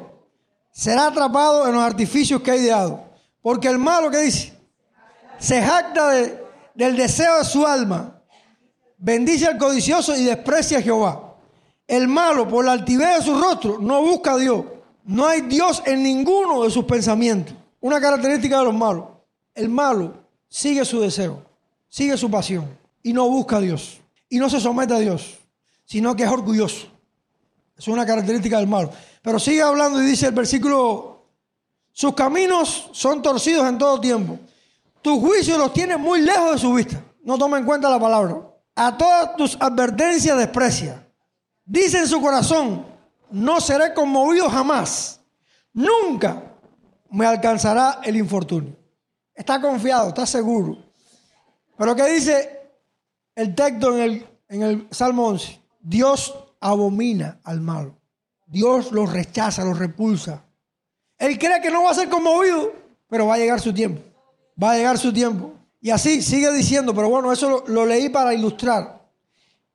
Será 0.70 1.06
atrapado 1.06 1.66
en 1.66 1.74
los 1.74 1.82
artificios 1.82 2.42
que 2.42 2.50
ha 2.50 2.56
ideado. 2.56 3.02
Porque 3.40 3.68
el 3.68 3.78
malo 3.78 4.10
que 4.10 4.18
dice, 4.18 4.52
se 5.38 5.62
jacta 5.62 6.10
de, 6.10 6.44
del 6.74 6.96
deseo 6.96 7.38
de 7.38 7.44
su 7.44 7.66
alma. 7.66 8.20
Bendice 8.98 9.46
al 9.46 9.56
codicioso 9.56 10.14
y 10.14 10.24
desprecia 10.24 10.78
a 10.78 10.82
Jehová. 10.82 11.36
El 11.86 12.06
malo, 12.06 12.46
por 12.46 12.64
la 12.64 12.72
altivez 12.72 13.18
de 13.18 13.24
su 13.24 13.40
rostro, 13.40 13.78
no 13.78 14.02
busca 14.02 14.32
a 14.32 14.36
Dios. 14.36 14.64
No 15.04 15.26
hay 15.26 15.42
Dios 15.42 15.82
en 15.86 16.02
ninguno 16.02 16.64
de 16.64 16.70
sus 16.70 16.84
pensamientos. 16.84 17.54
Una 17.80 17.98
característica 17.98 18.58
de 18.58 18.64
los 18.64 18.74
malos. 18.74 19.06
El 19.54 19.70
malo 19.70 20.14
sigue 20.48 20.84
su 20.84 21.00
deseo, 21.00 21.42
sigue 21.88 22.16
su 22.16 22.30
pasión 22.30 22.66
y 23.02 23.12
no 23.12 23.28
busca 23.28 23.56
a 23.56 23.60
Dios 23.60 24.03
y 24.28 24.38
no 24.38 24.48
se 24.48 24.60
somete 24.60 24.94
a 24.94 24.98
Dios, 24.98 25.38
sino 25.84 26.14
que 26.16 26.24
es 26.24 26.30
orgulloso. 26.30 26.88
Es 27.76 27.88
una 27.88 28.06
característica 28.06 28.58
del 28.58 28.68
malo. 28.68 28.90
Pero 29.22 29.38
sigue 29.38 29.62
hablando 29.62 30.02
y 30.02 30.06
dice 30.06 30.26
el 30.26 30.32
versículo, 30.32 31.26
sus 31.92 32.14
caminos 32.14 32.90
son 32.92 33.22
torcidos 33.22 33.68
en 33.68 33.78
todo 33.78 34.00
tiempo. 34.00 34.38
Tus 35.02 35.18
juicios 35.18 35.58
los 35.58 35.72
tienes 35.72 35.98
muy 35.98 36.20
lejos 36.20 36.52
de 36.52 36.58
su 36.58 36.72
vista. 36.72 37.02
No 37.22 37.38
toma 37.38 37.58
en 37.58 37.64
cuenta 37.64 37.90
la 37.90 38.00
palabra. 38.00 38.36
A 38.76 38.96
todas 38.96 39.36
tus 39.36 39.56
advertencias 39.60 40.36
desprecia. 40.36 41.06
Dice 41.64 41.98
en 41.98 42.08
su 42.08 42.20
corazón, 42.20 42.86
no 43.30 43.60
seré 43.60 43.94
conmovido 43.94 44.48
jamás. 44.48 45.20
Nunca 45.72 46.42
me 47.10 47.26
alcanzará 47.26 48.00
el 48.02 48.16
infortunio. 48.16 48.76
Está 49.34 49.60
confiado, 49.60 50.08
está 50.08 50.26
seguro. 50.26 50.78
Pero 51.76 51.96
¿qué 51.96 52.04
dice 52.12 52.63
el 53.34 53.54
texto 53.54 53.96
en 53.96 54.02
el, 54.02 54.26
en 54.48 54.62
el 54.62 54.88
Salmo 54.90 55.28
11. 55.28 55.60
Dios 55.80 56.34
abomina 56.60 57.40
al 57.44 57.60
malo. 57.60 57.96
Dios 58.46 58.92
lo 58.92 59.06
rechaza, 59.06 59.64
lo 59.64 59.74
repulsa. 59.74 60.44
Él 61.18 61.38
cree 61.38 61.60
que 61.60 61.70
no 61.70 61.84
va 61.84 61.90
a 61.90 61.94
ser 61.94 62.08
conmovido, 62.08 62.72
pero 63.08 63.26
va 63.26 63.34
a 63.34 63.38
llegar 63.38 63.60
su 63.60 63.72
tiempo. 63.72 64.02
Va 64.62 64.72
a 64.72 64.76
llegar 64.76 64.98
su 64.98 65.12
tiempo. 65.12 65.52
Y 65.80 65.90
así 65.90 66.22
sigue 66.22 66.52
diciendo, 66.52 66.94
pero 66.94 67.08
bueno, 67.08 67.32
eso 67.32 67.48
lo, 67.48 67.64
lo 67.66 67.86
leí 67.86 68.08
para 68.08 68.32
ilustrar. 68.32 69.02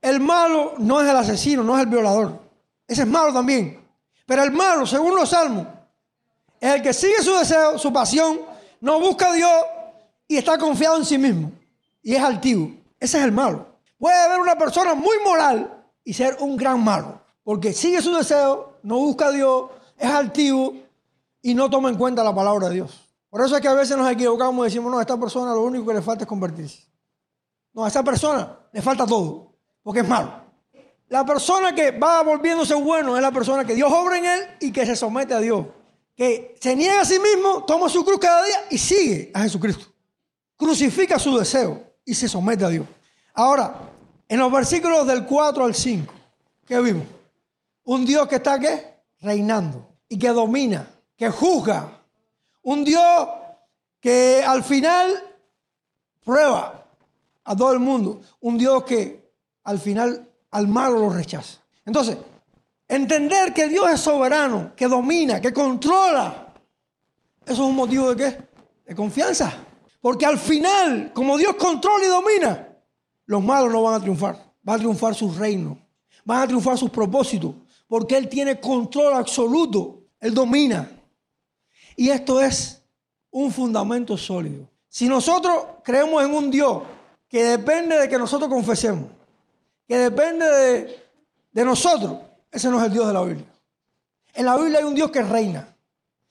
El 0.00 0.20
malo 0.20 0.74
no 0.78 1.00
es 1.00 1.08
el 1.08 1.16
asesino, 1.16 1.62
no 1.62 1.76
es 1.76 1.84
el 1.84 1.90
violador. 1.90 2.40
Ese 2.86 3.02
es 3.02 3.08
malo 3.08 3.32
también. 3.32 3.80
Pero 4.26 4.42
el 4.42 4.50
malo, 4.50 4.86
según 4.86 5.14
los 5.14 5.28
salmos, 5.30 5.66
es 6.60 6.74
el 6.74 6.82
que 6.82 6.92
sigue 6.92 7.22
su 7.22 7.34
deseo, 7.34 7.78
su 7.78 7.92
pasión, 7.92 8.40
no 8.80 9.00
busca 9.00 9.30
a 9.30 9.34
Dios 9.34 9.52
y 10.26 10.36
está 10.36 10.58
confiado 10.58 10.96
en 10.96 11.04
sí 11.04 11.18
mismo. 11.18 11.52
Y 12.02 12.14
es 12.14 12.22
altivo. 12.22 12.79
Ese 13.00 13.18
es 13.18 13.24
el 13.24 13.32
malo. 13.32 13.66
Puede 13.98 14.16
haber 14.16 14.40
una 14.40 14.56
persona 14.56 14.94
muy 14.94 15.16
moral 15.24 15.84
y 16.04 16.12
ser 16.12 16.36
un 16.40 16.56
gran 16.56 16.84
malo. 16.84 17.20
Porque 17.42 17.72
sigue 17.72 18.02
su 18.02 18.14
deseo, 18.14 18.78
no 18.82 18.98
busca 18.98 19.28
a 19.28 19.32
Dios, 19.32 19.70
es 19.96 20.08
altivo 20.08 20.74
y 21.42 21.54
no 21.54 21.70
toma 21.70 21.88
en 21.88 21.96
cuenta 21.96 22.22
la 22.22 22.34
palabra 22.34 22.68
de 22.68 22.74
Dios. 22.76 23.08
Por 23.30 23.42
eso 23.42 23.56
es 23.56 23.62
que 23.62 23.68
a 23.68 23.74
veces 23.74 23.96
nos 23.96 24.10
equivocamos 24.10 24.66
y 24.66 24.68
decimos, 24.68 24.92
no, 24.92 24.98
a 24.98 25.02
esta 25.02 25.18
persona 25.18 25.54
lo 25.54 25.62
único 25.62 25.86
que 25.86 25.94
le 25.94 26.02
falta 26.02 26.24
es 26.24 26.28
convertirse. 26.28 26.84
No, 27.72 27.84
a 27.84 27.88
esta 27.88 28.02
persona 28.02 28.58
le 28.72 28.82
falta 28.82 29.06
todo, 29.06 29.54
porque 29.82 30.00
es 30.00 30.08
malo. 30.08 30.32
La 31.08 31.24
persona 31.24 31.74
que 31.74 31.92
va 31.92 32.22
volviéndose 32.22 32.74
bueno 32.74 33.16
es 33.16 33.22
la 33.22 33.32
persona 33.32 33.64
que 33.64 33.74
Dios 33.74 33.90
obra 33.90 34.18
en 34.18 34.26
él 34.26 34.40
y 34.60 34.72
que 34.72 34.84
se 34.84 34.94
somete 34.94 35.34
a 35.34 35.38
Dios. 35.38 35.66
Que 36.14 36.56
se 36.60 36.76
niega 36.76 37.00
a 37.00 37.04
sí 37.04 37.18
mismo, 37.18 37.64
toma 37.64 37.88
su 37.88 38.04
cruz 38.04 38.18
cada 38.18 38.44
día 38.44 38.66
y 38.70 38.78
sigue 38.78 39.30
a 39.32 39.40
Jesucristo. 39.40 39.86
Crucifica 40.56 41.18
su 41.18 41.36
deseo 41.36 41.89
y 42.04 42.14
se 42.14 42.28
somete 42.28 42.64
a 42.64 42.68
Dios. 42.68 42.86
Ahora, 43.34 43.74
en 44.28 44.38
los 44.38 44.50
versículos 44.50 45.06
del 45.06 45.24
4 45.26 45.64
al 45.64 45.74
5, 45.74 46.12
¿qué 46.66 46.80
vimos? 46.80 47.04
Un 47.84 48.04
Dios 48.04 48.28
que 48.28 48.36
está 48.36 48.58
¿qué? 48.58 48.94
Reinando 49.20 49.96
y 50.08 50.18
que 50.18 50.28
domina, 50.28 50.88
que 51.16 51.30
juzga. 51.30 51.90
Un 52.62 52.84
Dios 52.84 53.28
que 54.00 54.42
al 54.46 54.62
final 54.62 55.22
prueba 56.24 56.86
a 57.44 57.56
todo 57.56 57.72
el 57.72 57.80
mundo. 57.80 58.20
Un 58.40 58.58
Dios 58.58 58.84
que 58.84 59.32
al 59.64 59.78
final 59.78 60.28
al 60.50 60.68
malo 60.68 60.98
lo 60.98 61.10
rechaza. 61.10 61.60
Entonces, 61.84 62.16
entender 62.88 63.52
que 63.52 63.68
Dios 63.68 63.90
es 63.90 64.00
soberano, 64.00 64.72
que 64.76 64.86
domina, 64.86 65.40
que 65.40 65.52
controla, 65.52 66.50
eso 67.44 67.64
es 67.64 67.68
un 67.68 67.74
motivo 67.74 68.14
de 68.14 68.16
qué? 68.16 68.38
De 68.86 68.94
confianza. 68.94 69.52
Porque 70.00 70.24
al 70.24 70.38
final, 70.38 71.12
como 71.12 71.36
Dios 71.36 71.56
controla 71.56 72.04
y 72.04 72.08
domina, 72.08 72.68
los 73.26 73.42
malos 73.42 73.70
no 73.70 73.82
van 73.82 73.94
a 73.94 74.00
triunfar. 74.00 74.36
Va 74.66 74.74
a 74.74 74.78
triunfar 74.78 75.14
su 75.14 75.32
reino. 75.32 75.78
Van 76.24 76.42
a 76.42 76.46
triunfar 76.46 76.78
sus 76.78 76.90
propósitos. 76.90 77.54
Porque 77.86 78.16
Él 78.16 78.28
tiene 78.28 78.58
control 78.58 79.14
absoluto. 79.14 80.04
Él 80.18 80.34
domina. 80.34 80.90
Y 81.96 82.08
esto 82.08 82.40
es 82.40 82.82
un 83.30 83.52
fundamento 83.52 84.16
sólido. 84.16 84.68
Si 84.88 85.06
nosotros 85.06 85.54
creemos 85.84 86.24
en 86.24 86.34
un 86.34 86.50
Dios 86.50 86.82
que 87.28 87.44
depende 87.44 87.98
de 87.98 88.08
que 88.08 88.18
nosotros 88.18 88.48
confesemos, 88.48 89.04
que 89.86 89.98
depende 89.98 90.46
de, 90.46 91.02
de 91.52 91.64
nosotros, 91.64 92.18
ese 92.50 92.68
no 92.68 92.80
es 92.80 92.86
el 92.86 92.92
Dios 92.92 93.06
de 93.06 93.12
la 93.12 93.22
Biblia. 93.22 93.46
En 94.34 94.46
la 94.46 94.56
Biblia 94.56 94.78
hay 94.78 94.84
un 94.84 94.94
Dios 94.94 95.10
que 95.10 95.22
reina, 95.22 95.68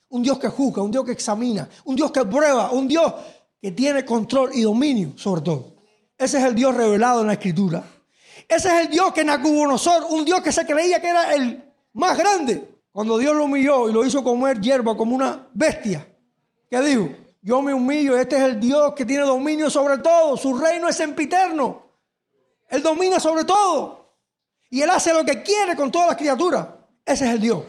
un 0.08 0.22
Dios 0.22 0.38
que 0.38 0.48
juzga, 0.48 0.82
un 0.82 0.90
Dios 0.90 1.04
que 1.04 1.12
examina, 1.12 1.68
un 1.84 1.96
Dios 1.96 2.10
que 2.10 2.24
prueba, 2.24 2.70
un 2.70 2.88
Dios 2.88 3.12
que 3.60 3.72
tiene 3.72 4.04
control 4.04 4.50
y 4.54 4.62
dominio 4.62 5.12
sobre 5.16 5.42
todo. 5.42 5.74
Ese 6.16 6.38
es 6.38 6.44
el 6.44 6.54
Dios 6.54 6.74
revelado 6.74 7.20
en 7.22 7.28
la 7.28 7.34
Escritura. 7.34 7.84
Ese 8.48 8.68
es 8.68 8.86
el 8.86 8.90
Dios 8.90 9.12
que 9.12 9.24
Nabucodonosor, 9.24 10.06
un 10.10 10.24
Dios 10.24 10.40
que 10.40 10.52
se 10.52 10.66
creía 10.66 11.00
que 11.00 11.08
era 11.08 11.34
el 11.34 11.62
más 11.92 12.18
grande, 12.18 12.80
cuando 12.92 13.18
Dios 13.18 13.34
lo 13.34 13.44
humilló 13.44 13.88
y 13.88 13.92
lo 13.92 14.04
hizo 14.04 14.24
comer 14.24 14.60
hierba 14.60 14.96
como 14.96 15.14
una 15.14 15.48
bestia, 15.54 16.06
¿qué 16.68 16.80
dijo? 16.80 17.10
Yo 17.42 17.62
me 17.62 17.72
humillo, 17.72 18.18
este 18.18 18.36
es 18.36 18.42
el 18.42 18.60
Dios 18.60 18.92
que 18.94 19.06
tiene 19.06 19.24
dominio 19.24 19.70
sobre 19.70 19.98
todo, 19.98 20.36
su 20.36 20.58
reino 20.58 20.88
es 20.88 20.96
sempiterno. 20.96 21.90
Él 22.68 22.82
domina 22.82 23.18
sobre 23.18 23.44
todo. 23.44 24.16
Y 24.68 24.82
Él 24.82 24.90
hace 24.90 25.12
lo 25.12 25.24
que 25.24 25.42
quiere 25.42 25.74
con 25.74 25.90
todas 25.90 26.08
las 26.08 26.16
criaturas. 26.16 26.68
Ese 27.04 27.26
es 27.26 27.32
el 27.32 27.40
Dios. 27.40 27.64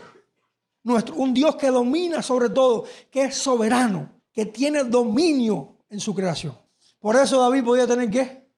Nuestro, 0.83 1.15
un 1.15 1.33
Dios 1.33 1.55
que 1.55 1.67
domina 1.67 2.21
sobre 2.21 2.49
todo, 2.49 2.85
que 3.09 3.23
es 3.23 3.35
soberano, 3.35 4.11
que 4.33 4.45
tiene 4.45 4.83
dominio 4.83 5.70
en 5.91 5.99
su 5.99 6.15
creación. 6.15 6.57
Por 6.99 7.15
eso 7.15 7.39
David 7.39 7.63
podía 7.63 7.85
tener 7.85 8.09
qué? 8.09 8.49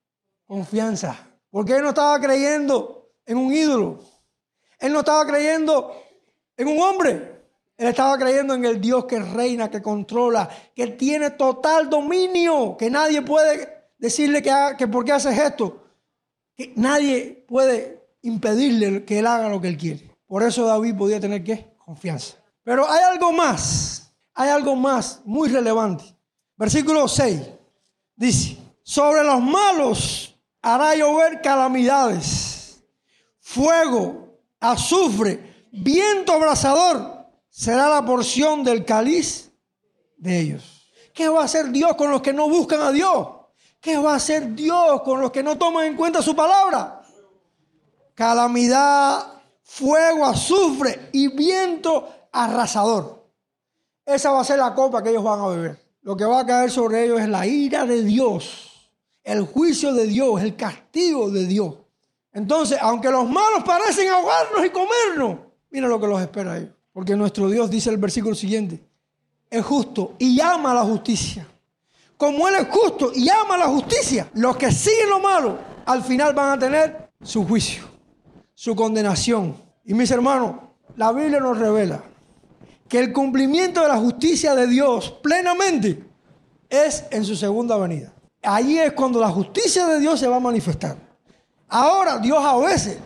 Confianza. 0.45 1.17
Porque 1.49 1.75
él 1.75 1.81
no 1.81 1.89
estaba 1.89 2.19
creyendo 2.21 3.11
en 3.25 3.37
un 3.37 3.53
ídolo. 3.53 3.99
Él 4.79 4.93
no 4.93 4.99
estaba 4.99 5.25
creyendo 5.25 5.93
en 6.55 6.67
un 6.67 6.81
hombre. 6.81 7.41
Él 7.75 7.87
estaba 7.87 8.17
creyendo 8.17 8.53
en 8.53 8.65
el 8.65 8.79
Dios 8.79 9.05
que 9.05 9.19
reina, 9.19 9.69
que 9.69 9.81
controla, 9.81 10.49
que 10.75 10.87
tiene 10.87 11.31
total 11.31 11.89
dominio, 11.89 12.77
que 12.77 12.89
nadie 12.89 13.21
puede 13.21 13.89
decirle 13.97 14.41
que, 14.41 14.53
que 14.77 14.87
por 14.87 15.03
qué 15.03 15.13
haces 15.13 15.37
esto. 15.37 15.83
Que 16.55 16.71
nadie 16.75 17.45
puede 17.47 18.07
impedirle 18.21 19.03
que 19.05 19.19
él 19.19 19.27
haga 19.27 19.49
lo 19.49 19.59
que 19.59 19.69
él 19.69 19.77
quiere. 19.77 20.15
Por 20.27 20.43
eso 20.43 20.65
David 20.65 20.95
podía 20.95 21.19
tener 21.19 21.43
qué? 21.43 21.75
Confianza. 21.77 22.37
Pero 22.63 22.89
hay 22.89 23.01
algo 23.03 23.31
más. 23.31 24.13
Hay 24.35 24.49
algo 24.49 24.75
más 24.75 25.21
muy 25.25 25.49
relevante. 25.49 26.12
Versículo 26.63 27.09
6 27.09 27.41
dice, 28.15 28.57
sobre 28.83 29.21
los 29.21 29.41
malos 29.41 30.33
hará 30.61 30.95
llover 30.95 31.41
calamidades, 31.41 32.81
fuego, 33.41 34.39
azufre, 34.61 35.67
viento 35.73 36.31
abrasador 36.31 37.27
será 37.49 37.89
la 37.89 38.05
porción 38.05 38.63
del 38.63 38.85
cáliz 38.85 39.51
de 40.15 40.39
ellos. 40.39 40.89
¿Qué 41.13 41.27
va 41.27 41.41
a 41.41 41.43
hacer 41.43 41.69
Dios 41.69 41.97
con 41.97 42.09
los 42.09 42.21
que 42.21 42.31
no 42.31 42.47
buscan 42.47 42.79
a 42.79 42.93
Dios? 42.93 43.27
¿Qué 43.81 43.97
va 43.97 44.13
a 44.13 44.15
hacer 44.15 44.55
Dios 44.55 45.01
con 45.01 45.19
los 45.19 45.31
que 45.31 45.43
no 45.43 45.57
toman 45.57 45.87
en 45.87 45.97
cuenta 45.97 46.21
su 46.21 46.33
palabra? 46.33 47.01
Calamidad, 48.15 49.41
fuego, 49.63 50.25
azufre 50.25 51.09
y 51.11 51.27
viento 51.27 52.29
arrasador. 52.31 53.21
Esa 54.05 54.31
va 54.31 54.39
a 54.39 54.45
ser 54.45 54.59
la 54.59 54.73
copa 54.73 55.03
que 55.03 55.09
ellos 55.09 55.25
van 55.25 55.41
a 55.41 55.47
beber. 55.47 55.82
Lo 56.03 56.17
que 56.17 56.25
va 56.25 56.41
a 56.41 56.45
caer 56.45 56.69
sobre 56.69 57.05
ellos 57.05 57.21
es 57.21 57.29
la 57.29 57.47
ira 57.47 57.85
de 57.85 58.03
Dios, 58.03 58.91
el 59.23 59.43
juicio 59.43 59.93
de 59.93 60.05
Dios, 60.05 60.41
el 60.41 60.55
castigo 60.57 61.31
de 61.31 61.47
Dios. 61.47 61.75
Entonces, 62.33 62.77
aunque 62.81 63.09
los 63.09 63.27
malos 63.29 63.63
parecen 63.65 64.09
ahogarnos 64.09 64.65
y 64.65 64.69
comernos, 64.69 65.39
mira 65.69 65.87
lo 65.87 66.01
que 66.01 66.07
los 66.07 66.21
espera 66.21 66.53
a 66.53 66.57
ellos. 66.57 66.71
Porque 66.91 67.15
nuestro 67.15 67.49
Dios 67.49 67.69
dice 67.69 67.89
el 67.89 67.97
versículo 67.97 68.35
siguiente, 68.35 68.83
es 69.49 69.63
justo 69.63 70.15
y 70.19 70.41
ama 70.41 70.73
la 70.73 70.83
justicia. 70.83 71.47
Como 72.17 72.49
Él 72.49 72.55
es 72.55 72.67
justo 72.67 73.11
y 73.13 73.29
ama 73.29 73.57
la 73.57 73.67
justicia, 73.67 74.29
los 74.33 74.57
que 74.57 74.71
siguen 74.71 75.09
lo 75.09 75.19
malo, 75.19 75.57
al 75.85 76.03
final 76.03 76.33
van 76.33 76.57
a 76.57 76.59
tener 76.59 77.11
su 77.21 77.47
juicio, 77.47 77.83
su 78.53 78.75
condenación. 78.75 79.55
Y 79.85 79.93
mis 79.93 80.11
hermanos, 80.11 80.55
la 80.97 81.13
Biblia 81.13 81.39
nos 81.39 81.57
revela 81.57 82.03
que 82.87 82.99
el 82.99 83.13
cumplimiento 83.13 83.81
de 83.81 83.87
la 83.87 83.97
justicia 83.97 84.55
de 84.55 84.67
Dios 84.67 85.11
plenamente 85.21 86.03
es 86.69 87.05
en 87.11 87.23
su 87.25 87.35
segunda 87.35 87.77
venida. 87.77 88.13
Ahí 88.41 88.77
es 88.77 88.93
cuando 88.93 89.19
la 89.19 89.29
justicia 89.29 89.85
de 89.87 89.99
Dios 89.99 90.19
se 90.19 90.27
va 90.27 90.37
a 90.37 90.39
manifestar. 90.39 90.97
Ahora 91.69 92.19
Dios 92.19 92.43
a 92.43 92.57
veces 92.57 92.97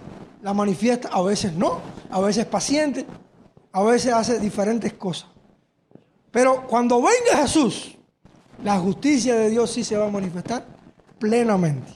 la 0.41 0.53
manifiesta, 0.53 1.09
a 1.09 1.21
veces 1.21 1.53
no, 1.53 1.79
a 2.09 2.19
veces 2.19 2.45
paciente, 2.45 3.05
a 3.71 3.83
veces 3.83 4.13
hace 4.13 4.39
diferentes 4.39 4.93
cosas. 4.93 5.29
Pero 6.31 6.65
cuando 6.67 6.97
venga 6.97 7.41
Jesús, 7.41 7.97
la 8.63 8.79
justicia 8.79 9.35
de 9.35 9.49
Dios 9.49 9.71
sí 9.71 9.83
se 9.83 9.97
va 9.97 10.07
a 10.07 10.11
manifestar 10.11 10.65
plenamente. 11.19 11.93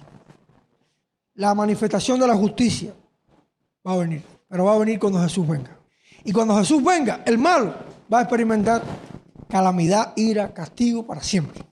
La 1.36 1.54
manifestación 1.56 2.20
de 2.20 2.28
la 2.28 2.36
justicia 2.36 2.94
va 3.86 3.94
a 3.94 3.98
venir, 3.98 4.24
pero 4.48 4.66
va 4.66 4.76
a 4.76 4.80
venir 4.80 5.00
cuando 5.00 5.22
Jesús 5.22 5.48
venga. 5.48 5.81
Y 6.24 6.32
cuando 6.32 6.58
Jesús 6.58 6.84
venga, 6.84 7.22
el 7.26 7.38
malo 7.38 7.74
va 8.12 8.20
a 8.20 8.22
experimentar 8.22 8.84
calamidad, 9.50 10.14
ira, 10.16 10.54
castigo 10.54 11.06
para 11.06 11.22
siempre. 11.22 11.64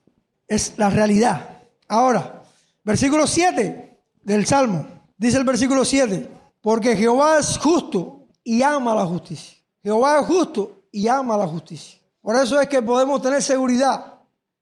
Es 0.47 0.73
la 0.77 0.89
realidad. 0.89 1.63
Ahora, 1.87 2.41
versículo 2.83 3.27
7 3.27 3.97
del 4.23 4.45
Salmo. 4.45 4.85
Dice 5.17 5.37
el 5.37 5.43
versículo 5.43 5.83
7, 5.83 6.29
porque 6.61 6.95
Jehová 6.95 7.39
es 7.39 7.57
justo 7.57 8.27
y 8.43 8.61
ama 8.61 8.95
la 8.95 9.05
justicia. 9.05 9.57
Jehová 9.83 10.19
es 10.19 10.25
justo 10.25 10.83
y 10.91 11.07
ama 11.07 11.37
la 11.37 11.47
justicia. 11.47 11.99
Por 12.21 12.35
eso 12.35 12.59
es 12.59 12.67
que 12.67 12.81
podemos 12.81 13.21
tener 13.21 13.41
seguridad 13.41 14.19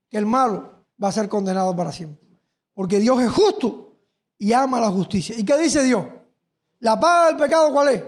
que 0.10 0.18
el 0.18 0.26
malo 0.26 0.84
va 1.02 1.10
a 1.10 1.12
ser 1.12 1.28
condenado 1.28 1.76
para 1.76 1.92
siempre. 1.92 2.28
Porque 2.74 3.00
Dios 3.00 3.22
es 3.22 3.32
justo 3.32 3.96
y 4.38 4.54
ama 4.54 4.80
la 4.80 4.90
justicia. 4.90 5.36
¿Y 5.38 5.44
qué 5.44 5.58
dice 5.58 5.84
Dios? 5.84 6.06
La 6.80 7.00
paga 7.00 7.28
del 7.28 7.38
pecado, 7.38 7.72
¿cuál 7.72 7.90
es? 7.90 8.04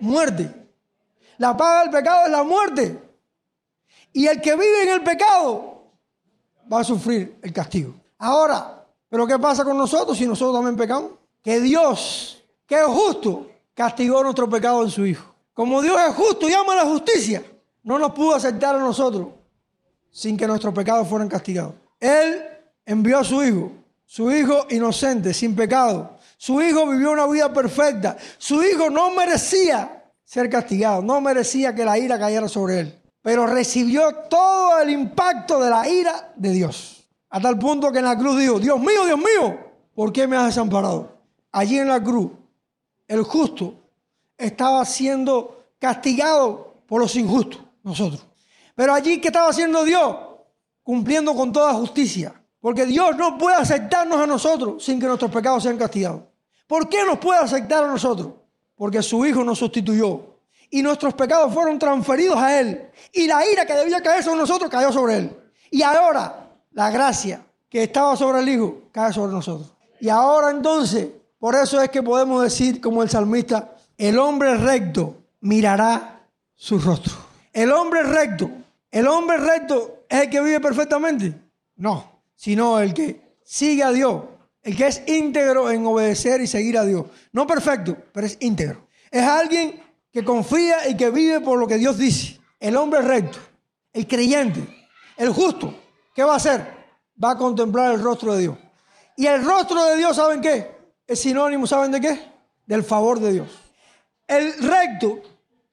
Muerte. 0.00 0.67
La 1.38 1.56
paga 1.56 1.82
del 1.82 1.90
pecado 1.90 2.26
es 2.26 2.30
la 2.30 2.42
muerte. 2.42 3.02
Y 4.12 4.26
el 4.26 4.40
que 4.40 4.52
vive 4.52 4.82
en 4.82 4.88
el 4.90 5.02
pecado 5.02 5.82
va 6.72 6.80
a 6.80 6.84
sufrir 6.84 7.38
el 7.42 7.52
castigo. 7.52 7.94
Ahora, 8.18 8.84
¿pero 9.08 9.26
qué 9.26 9.38
pasa 9.38 9.64
con 9.64 9.76
nosotros 9.76 10.18
si 10.18 10.26
nosotros 10.26 10.56
también 10.56 10.76
pecamos? 10.76 11.12
Que 11.42 11.60
Dios 11.60 12.38
que 12.68 12.74
es 12.74 12.86
justo, 12.86 13.50
castigó 13.74 14.22
nuestro 14.22 14.48
pecado 14.48 14.84
en 14.84 14.90
su 14.90 15.06
Hijo. 15.06 15.34
Como 15.54 15.80
Dios 15.80 15.98
es 16.06 16.14
justo 16.14 16.48
y 16.48 16.52
ama 16.52 16.76
la 16.76 16.84
justicia, 16.84 17.42
no 17.82 17.98
nos 17.98 18.12
pudo 18.12 18.34
aceptar 18.34 18.76
a 18.76 18.78
nosotros 18.78 19.28
sin 20.10 20.36
que 20.36 20.46
nuestros 20.46 20.74
pecados 20.74 21.08
fueran 21.08 21.28
castigados. 21.28 21.74
Él 21.98 22.42
envió 22.84 23.18
a 23.18 23.24
su 23.24 23.42
Hijo, 23.42 23.72
su 24.04 24.30
Hijo 24.30 24.66
inocente, 24.68 25.32
sin 25.32 25.56
pecado. 25.56 26.18
Su 26.36 26.60
Hijo 26.60 26.86
vivió 26.86 27.10
una 27.10 27.26
vida 27.26 27.50
perfecta. 27.50 28.18
Su 28.36 28.62
Hijo 28.62 28.90
no 28.90 29.10
merecía 29.12 29.97
ser 30.28 30.50
castigado, 30.50 31.00
no 31.00 31.22
merecía 31.22 31.74
que 31.74 31.86
la 31.86 31.98
ira 31.98 32.18
cayera 32.18 32.48
sobre 32.48 32.80
él, 32.80 33.02
pero 33.22 33.46
recibió 33.46 34.14
todo 34.28 34.78
el 34.78 34.90
impacto 34.90 35.58
de 35.58 35.70
la 35.70 35.88
ira 35.88 36.34
de 36.36 36.50
Dios. 36.52 37.08
A 37.30 37.40
tal 37.40 37.58
punto 37.58 37.90
que 37.90 38.00
en 38.00 38.04
la 38.04 38.18
cruz 38.18 38.38
dijo, 38.38 38.60
Dios 38.60 38.78
mío, 38.78 39.06
Dios 39.06 39.18
mío, 39.18 39.58
¿por 39.94 40.12
qué 40.12 40.26
me 40.26 40.36
has 40.36 40.44
desamparado? 40.44 41.16
Allí 41.50 41.78
en 41.78 41.88
la 41.88 42.02
cruz, 42.02 42.30
el 43.06 43.22
justo 43.22 43.74
estaba 44.36 44.84
siendo 44.84 45.64
castigado 45.78 46.74
por 46.86 47.00
los 47.00 47.16
injustos, 47.16 47.62
nosotros. 47.82 48.26
Pero 48.74 48.92
allí, 48.92 49.22
¿qué 49.22 49.28
estaba 49.28 49.48
haciendo 49.48 49.82
Dios? 49.82 50.14
Cumpliendo 50.82 51.34
con 51.34 51.52
toda 51.52 51.72
justicia. 51.72 52.34
Porque 52.60 52.84
Dios 52.84 53.16
no 53.16 53.38
puede 53.38 53.56
aceptarnos 53.56 54.20
a 54.20 54.26
nosotros 54.26 54.84
sin 54.84 55.00
que 55.00 55.06
nuestros 55.06 55.30
pecados 55.30 55.62
sean 55.62 55.78
castigados. 55.78 56.24
¿Por 56.66 56.86
qué 56.86 57.02
nos 57.06 57.18
puede 57.18 57.40
aceptar 57.40 57.84
a 57.84 57.88
nosotros? 57.88 58.28
Porque 58.78 59.02
su 59.02 59.26
Hijo 59.26 59.44
nos 59.44 59.58
sustituyó. 59.58 60.22
Y 60.70 60.82
nuestros 60.82 61.12
pecados 61.12 61.52
fueron 61.52 61.78
transferidos 61.78 62.36
a 62.36 62.58
Él. 62.58 62.90
Y 63.12 63.26
la 63.26 63.46
ira 63.46 63.66
que 63.66 63.74
debía 63.74 64.00
caer 64.00 64.22
sobre 64.22 64.38
nosotros 64.38 64.70
cayó 64.70 64.90
sobre 64.90 65.18
Él. 65.18 65.36
Y 65.70 65.82
ahora 65.82 66.48
la 66.72 66.90
gracia 66.90 67.44
que 67.68 67.82
estaba 67.82 68.16
sobre 68.16 68.40
el 68.40 68.48
Hijo 68.48 68.82
cae 68.92 69.12
sobre 69.12 69.32
nosotros. 69.32 69.72
Y 70.00 70.08
ahora 70.08 70.50
entonces, 70.50 71.08
por 71.38 71.54
eso 71.54 71.82
es 71.82 71.90
que 71.90 72.02
podemos 72.02 72.42
decir 72.42 72.80
como 72.80 73.02
el 73.02 73.10
salmista, 73.10 73.74
el 73.96 74.18
hombre 74.18 74.56
recto 74.56 75.16
mirará 75.40 76.20
su 76.54 76.78
rostro. 76.78 77.14
El 77.52 77.72
hombre 77.72 78.02
recto, 78.04 78.50
el 78.90 79.08
hombre 79.08 79.38
recto 79.38 80.04
es 80.08 80.22
el 80.22 80.30
que 80.30 80.40
vive 80.40 80.60
perfectamente. 80.60 81.34
No, 81.76 82.20
sino 82.36 82.78
el 82.78 82.94
que 82.94 83.20
sigue 83.42 83.82
a 83.82 83.90
Dios, 83.90 84.22
el 84.68 84.76
que 84.76 84.86
es 84.86 85.02
íntegro 85.06 85.70
en 85.70 85.86
obedecer 85.86 86.42
y 86.42 86.46
seguir 86.46 86.76
a 86.76 86.84
Dios. 86.84 87.06
No 87.32 87.46
perfecto, 87.46 87.96
pero 88.12 88.26
es 88.26 88.36
íntegro. 88.40 88.86
Es 89.10 89.22
alguien 89.22 89.82
que 90.12 90.22
confía 90.22 90.86
y 90.86 90.94
que 90.94 91.08
vive 91.08 91.40
por 91.40 91.58
lo 91.58 91.66
que 91.66 91.78
Dios 91.78 91.96
dice. 91.96 92.38
El 92.60 92.76
hombre 92.76 93.00
recto, 93.00 93.38
el 93.94 94.06
creyente, 94.06 94.60
el 95.16 95.30
justo, 95.30 95.74
¿qué 96.14 96.22
va 96.22 96.34
a 96.34 96.36
hacer? 96.36 96.66
Va 97.22 97.30
a 97.30 97.38
contemplar 97.38 97.94
el 97.94 98.02
rostro 98.02 98.34
de 98.34 98.42
Dios. 98.42 98.58
Y 99.16 99.24
el 99.24 99.42
rostro 99.42 99.82
de 99.86 99.96
Dios, 99.96 100.14
¿saben 100.14 100.42
qué? 100.42 100.70
Es 101.06 101.18
sinónimo, 101.18 101.66
¿saben 101.66 101.90
de 101.90 102.02
qué? 102.02 102.20
Del 102.66 102.84
favor 102.84 103.20
de 103.20 103.32
Dios. 103.32 103.48
El 104.26 104.52
recto, 104.52 105.22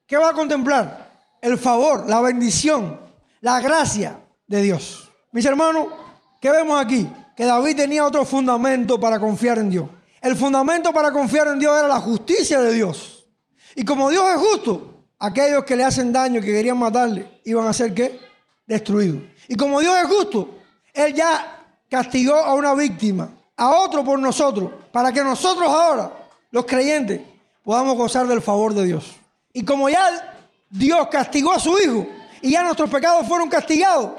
¿qué 0.07 0.15
va 0.15 0.29
a 0.29 0.33
contemplar? 0.33 1.11
El 1.41 1.57
favor, 1.57 2.09
la 2.09 2.21
bendición, 2.21 2.97
la 3.41 3.59
gracia 3.59 4.21
de 4.47 4.61
Dios. 4.61 5.11
Mis 5.33 5.43
hermanos, 5.43 5.87
¿qué 6.39 6.49
vemos 6.49 6.79
aquí? 6.79 7.09
Que 7.35 7.45
David 7.45 7.75
tenía 7.75 8.05
otro 8.05 8.25
fundamento 8.25 8.99
para 8.99 9.19
confiar 9.19 9.57
en 9.59 9.69
Dios. 9.69 9.89
El 10.21 10.35
fundamento 10.35 10.91
para 10.91 11.11
confiar 11.11 11.47
en 11.47 11.59
Dios 11.59 11.77
era 11.77 11.87
la 11.87 11.99
justicia 11.99 12.59
de 12.61 12.73
Dios. 12.73 13.25
Y 13.75 13.83
como 13.83 14.09
Dios 14.09 14.23
es 14.29 14.37
justo, 14.37 15.03
aquellos 15.19 15.63
que 15.65 15.75
le 15.75 15.83
hacen 15.83 16.11
daño, 16.11 16.41
que 16.41 16.47
querían 16.47 16.77
matarle, 16.77 17.41
iban 17.43 17.67
a 17.67 17.73
ser 17.73 17.93
qué? 17.93 18.19
Destruidos. 18.65 19.21
Y 19.47 19.55
como 19.55 19.81
Dios 19.81 19.95
es 19.97 20.07
justo, 20.07 20.59
Él 20.93 21.13
ya 21.13 21.65
castigó 21.89 22.35
a 22.35 22.53
una 22.55 22.73
víctima, 22.73 23.29
a 23.57 23.69
otro 23.69 24.03
por 24.03 24.17
nosotros, 24.17 24.71
para 24.91 25.11
que 25.11 25.23
nosotros 25.23 25.67
ahora, 25.67 26.11
los 26.51 26.65
creyentes, 26.65 27.21
podamos 27.63 27.97
gozar 27.97 28.27
del 28.27 28.41
favor 28.41 28.73
de 28.73 28.85
Dios. 28.85 29.15
Y 29.53 29.63
como 29.63 29.89
ya 29.89 30.37
Dios 30.69 31.07
castigó 31.09 31.51
a 31.51 31.59
su 31.59 31.77
Hijo 31.79 32.07
y 32.41 32.51
ya 32.51 32.63
nuestros 32.63 32.89
pecados 32.89 33.27
fueron 33.27 33.49
castigados, 33.49 34.11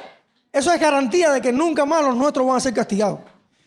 eso 0.57 0.73
es 0.73 0.81
garantía 0.81 1.33
de 1.33 1.43
que 1.43 1.53
nunca 1.53 1.85
más 1.85 2.03
los 2.03 2.17
nuestros 2.17 2.47
van 2.47 2.57
a 2.57 2.61
ser 2.61 2.73
castigados. 2.73 3.21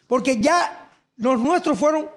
Porque 0.08 0.42
ya 0.42 0.90
los 1.18 1.40
nuestros 1.40 1.78
fueron, 1.78 2.10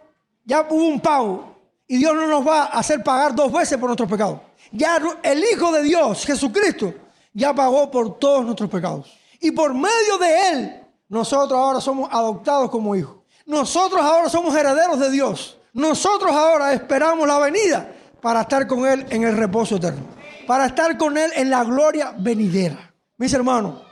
ya 0.47 0.67
hubo 0.71 0.87
un 0.87 0.99
pago 0.99 1.55
y 1.87 1.99
Dios 1.99 2.15
no 2.15 2.27
nos 2.27 2.47
va 2.47 2.63
a 2.63 2.79
hacer 2.79 3.05
pagar 3.05 3.35
dos 3.35 3.53
veces 3.53 3.77
por 3.77 3.91
nuestros 3.91 4.09
pecados. 4.09 4.41
Ya 4.71 4.99
el 5.23 5.45
Hijo 5.45 5.71
de 5.73 5.83
Dios, 5.83 6.25
Jesucristo, 6.25 6.95
ya 7.35 7.55
pagó 7.55 7.91
por 7.91 8.19
todos 8.19 8.47
nuestros 8.47 8.71
pecados. 8.71 9.13
Y 9.41 9.51
por 9.51 9.75
medio 9.75 10.17
de 10.19 10.49
Él, 10.49 10.81
nosotros 11.11 11.61
ahora 11.61 11.79
somos 11.83 12.09
adoptados 12.11 12.71
como 12.71 12.97
hijos. 12.97 13.17
Nosotros 13.45 14.01
ahora 14.01 14.31
somos 14.31 14.57
herederos 14.57 14.99
de 14.99 15.11
Dios. 15.11 15.59
Nosotros 15.75 16.33
ahora 16.33 16.73
esperamos 16.73 17.29
la 17.29 17.39
venida 17.39 17.93
para 18.23 18.41
estar 18.41 18.67
con 18.67 18.87
Él 18.87 19.05
en 19.11 19.25
el 19.25 19.37
reposo 19.37 19.77
eterno. 19.77 20.07
Para 20.47 20.65
estar 20.65 20.97
con 20.97 21.19
Él 21.19 21.31
en 21.37 21.51
la 21.51 21.63
gloria 21.63 22.15
venidera. 22.17 22.95
Mis 23.19 23.35
hermanos, 23.35 23.91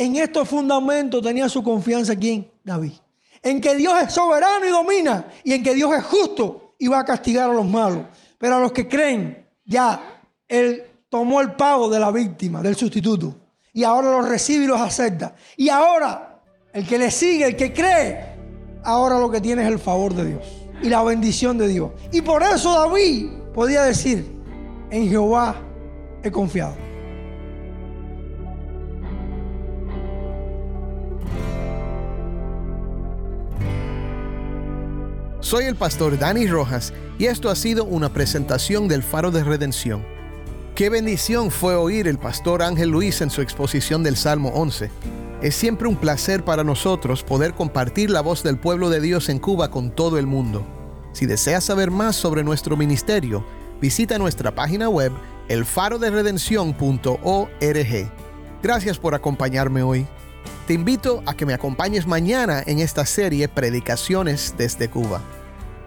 en 0.00 0.16
estos 0.16 0.48
fundamentos 0.48 1.20
tenía 1.20 1.46
su 1.46 1.62
confianza 1.62 2.16
quién? 2.16 2.50
David. 2.64 2.92
En 3.42 3.60
que 3.60 3.74
Dios 3.74 3.92
es 4.02 4.14
soberano 4.14 4.64
y 4.64 4.70
domina. 4.70 5.26
Y 5.44 5.52
en 5.52 5.62
que 5.62 5.74
Dios 5.74 5.94
es 5.94 6.02
justo 6.04 6.74
y 6.78 6.88
va 6.88 7.00
a 7.00 7.04
castigar 7.04 7.50
a 7.50 7.52
los 7.52 7.66
malos. 7.66 8.06
Pero 8.38 8.56
a 8.56 8.60
los 8.60 8.72
que 8.72 8.88
creen, 8.88 9.46
ya 9.66 10.22
Él 10.48 10.84
tomó 11.10 11.42
el 11.42 11.52
pago 11.52 11.90
de 11.90 12.00
la 12.00 12.10
víctima, 12.10 12.62
del 12.62 12.76
sustituto. 12.76 13.34
Y 13.74 13.84
ahora 13.84 14.10
los 14.10 14.26
recibe 14.26 14.64
y 14.64 14.68
los 14.68 14.80
acepta. 14.80 15.34
Y 15.58 15.68
ahora 15.68 16.40
el 16.72 16.86
que 16.86 16.96
le 16.96 17.10
sigue, 17.10 17.44
el 17.44 17.56
que 17.56 17.70
cree, 17.70 18.24
ahora 18.82 19.18
lo 19.18 19.30
que 19.30 19.42
tiene 19.42 19.64
es 19.64 19.68
el 19.68 19.78
favor 19.78 20.14
de 20.14 20.24
Dios 20.24 20.46
y 20.82 20.88
la 20.88 21.02
bendición 21.02 21.58
de 21.58 21.68
Dios. 21.68 21.90
Y 22.10 22.22
por 22.22 22.42
eso 22.42 22.72
David 22.72 23.26
podía 23.52 23.82
decir, 23.82 24.34
en 24.90 25.10
Jehová 25.10 25.56
he 26.22 26.30
confiado. 26.30 26.89
Soy 35.50 35.64
el 35.64 35.74
pastor 35.74 36.16
Dani 36.16 36.46
Rojas 36.46 36.92
y 37.18 37.26
esto 37.26 37.50
ha 37.50 37.56
sido 37.56 37.84
una 37.84 38.12
presentación 38.12 38.86
del 38.86 39.02
Faro 39.02 39.32
de 39.32 39.42
Redención. 39.42 40.06
Qué 40.76 40.90
bendición 40.90 41.50
fue 41.50 41.74
oír 41.74 42.06
el 42.06 42.18
pastor 42.18 42.62
Ángel 42.62 42.90
Luis 42.90 43.20
en 43.20 43.30
su 43.30 43.42
exposición 43.42 44.04
del 44.04 44.16
Salmo 44.16 44.50
11. 44.50 44.92
Es 45.42 45.56
siempre 45.56 45.88
un 45.88 45.96
placer 45.96 46.44
para 46.44 46.62
nosotros 46.62 47.24
poder 47.24 47.54
compartir 47.54 48.10
la 48.10 48.20
voz 48.20 48.44
del 48.44 48.60
pueblo 48.60 48.90
de 48.90 49.00
Dios 49.00 49.28
en 49.28 49.40
Cuba 49.40 49.72
con 49.72 49.90
todo 49.90 50.18
el 50.18 50.28
mundo. 50.28 50.64
Si 51.12 51.26
deseas 51.26 51.64
saber 51.64 51.90
más 51.90 52.14
sobre 52.14 52.44
nuestro 52.44 52.76
ministerio, 52.76 53.44
visita 53.80 54.18
nuestra 54.18 54.54
página 54.54 54.88
web 54.88 55.10
elfaroderedención.org. 55.48 58.12
Gracias 58.62 58.98
por 58.98 59.16
acompañarme 59.16 59.82
hoy. 59.82 60.06
Te 60.68 60.74
invito 60.74 61.24
a 61.26 61.34
que 61.34 61.44
me 61.44 61.54
acompañes 61.54 62.06
mañana 62.06 62.62
en 62.64 62.78
esta 62.78 63.04
serie 63.04 63.48
Predicaciones 63.48 64.54
desde 64.56 64.88
Cuba. 64.88 65.20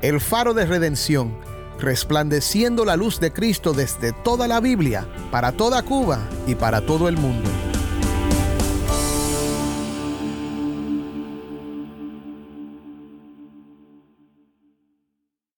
El 0.04 0.20
Faro 0.20 0.54
de 0.54 0.66
Redención, 0.66 1.34
resplandeciendo 1.80 2.84
la 2.84 2.98
luz 2.98 3.22
de 3.22 3.32
Cristo 3.32 3.72
desde 3.72 4.12
toda 4.12 4.50
la 4.50 4.60
Biblia, 4.60 5.08
para 5.32 5.54
toda 5.54 5.82
Cuba 5.82 6.20
y 6.46 6.56
para 6.56 6.86
todo 6.86 7.08
el 7.08 7.16
mundo. 7.16 7.50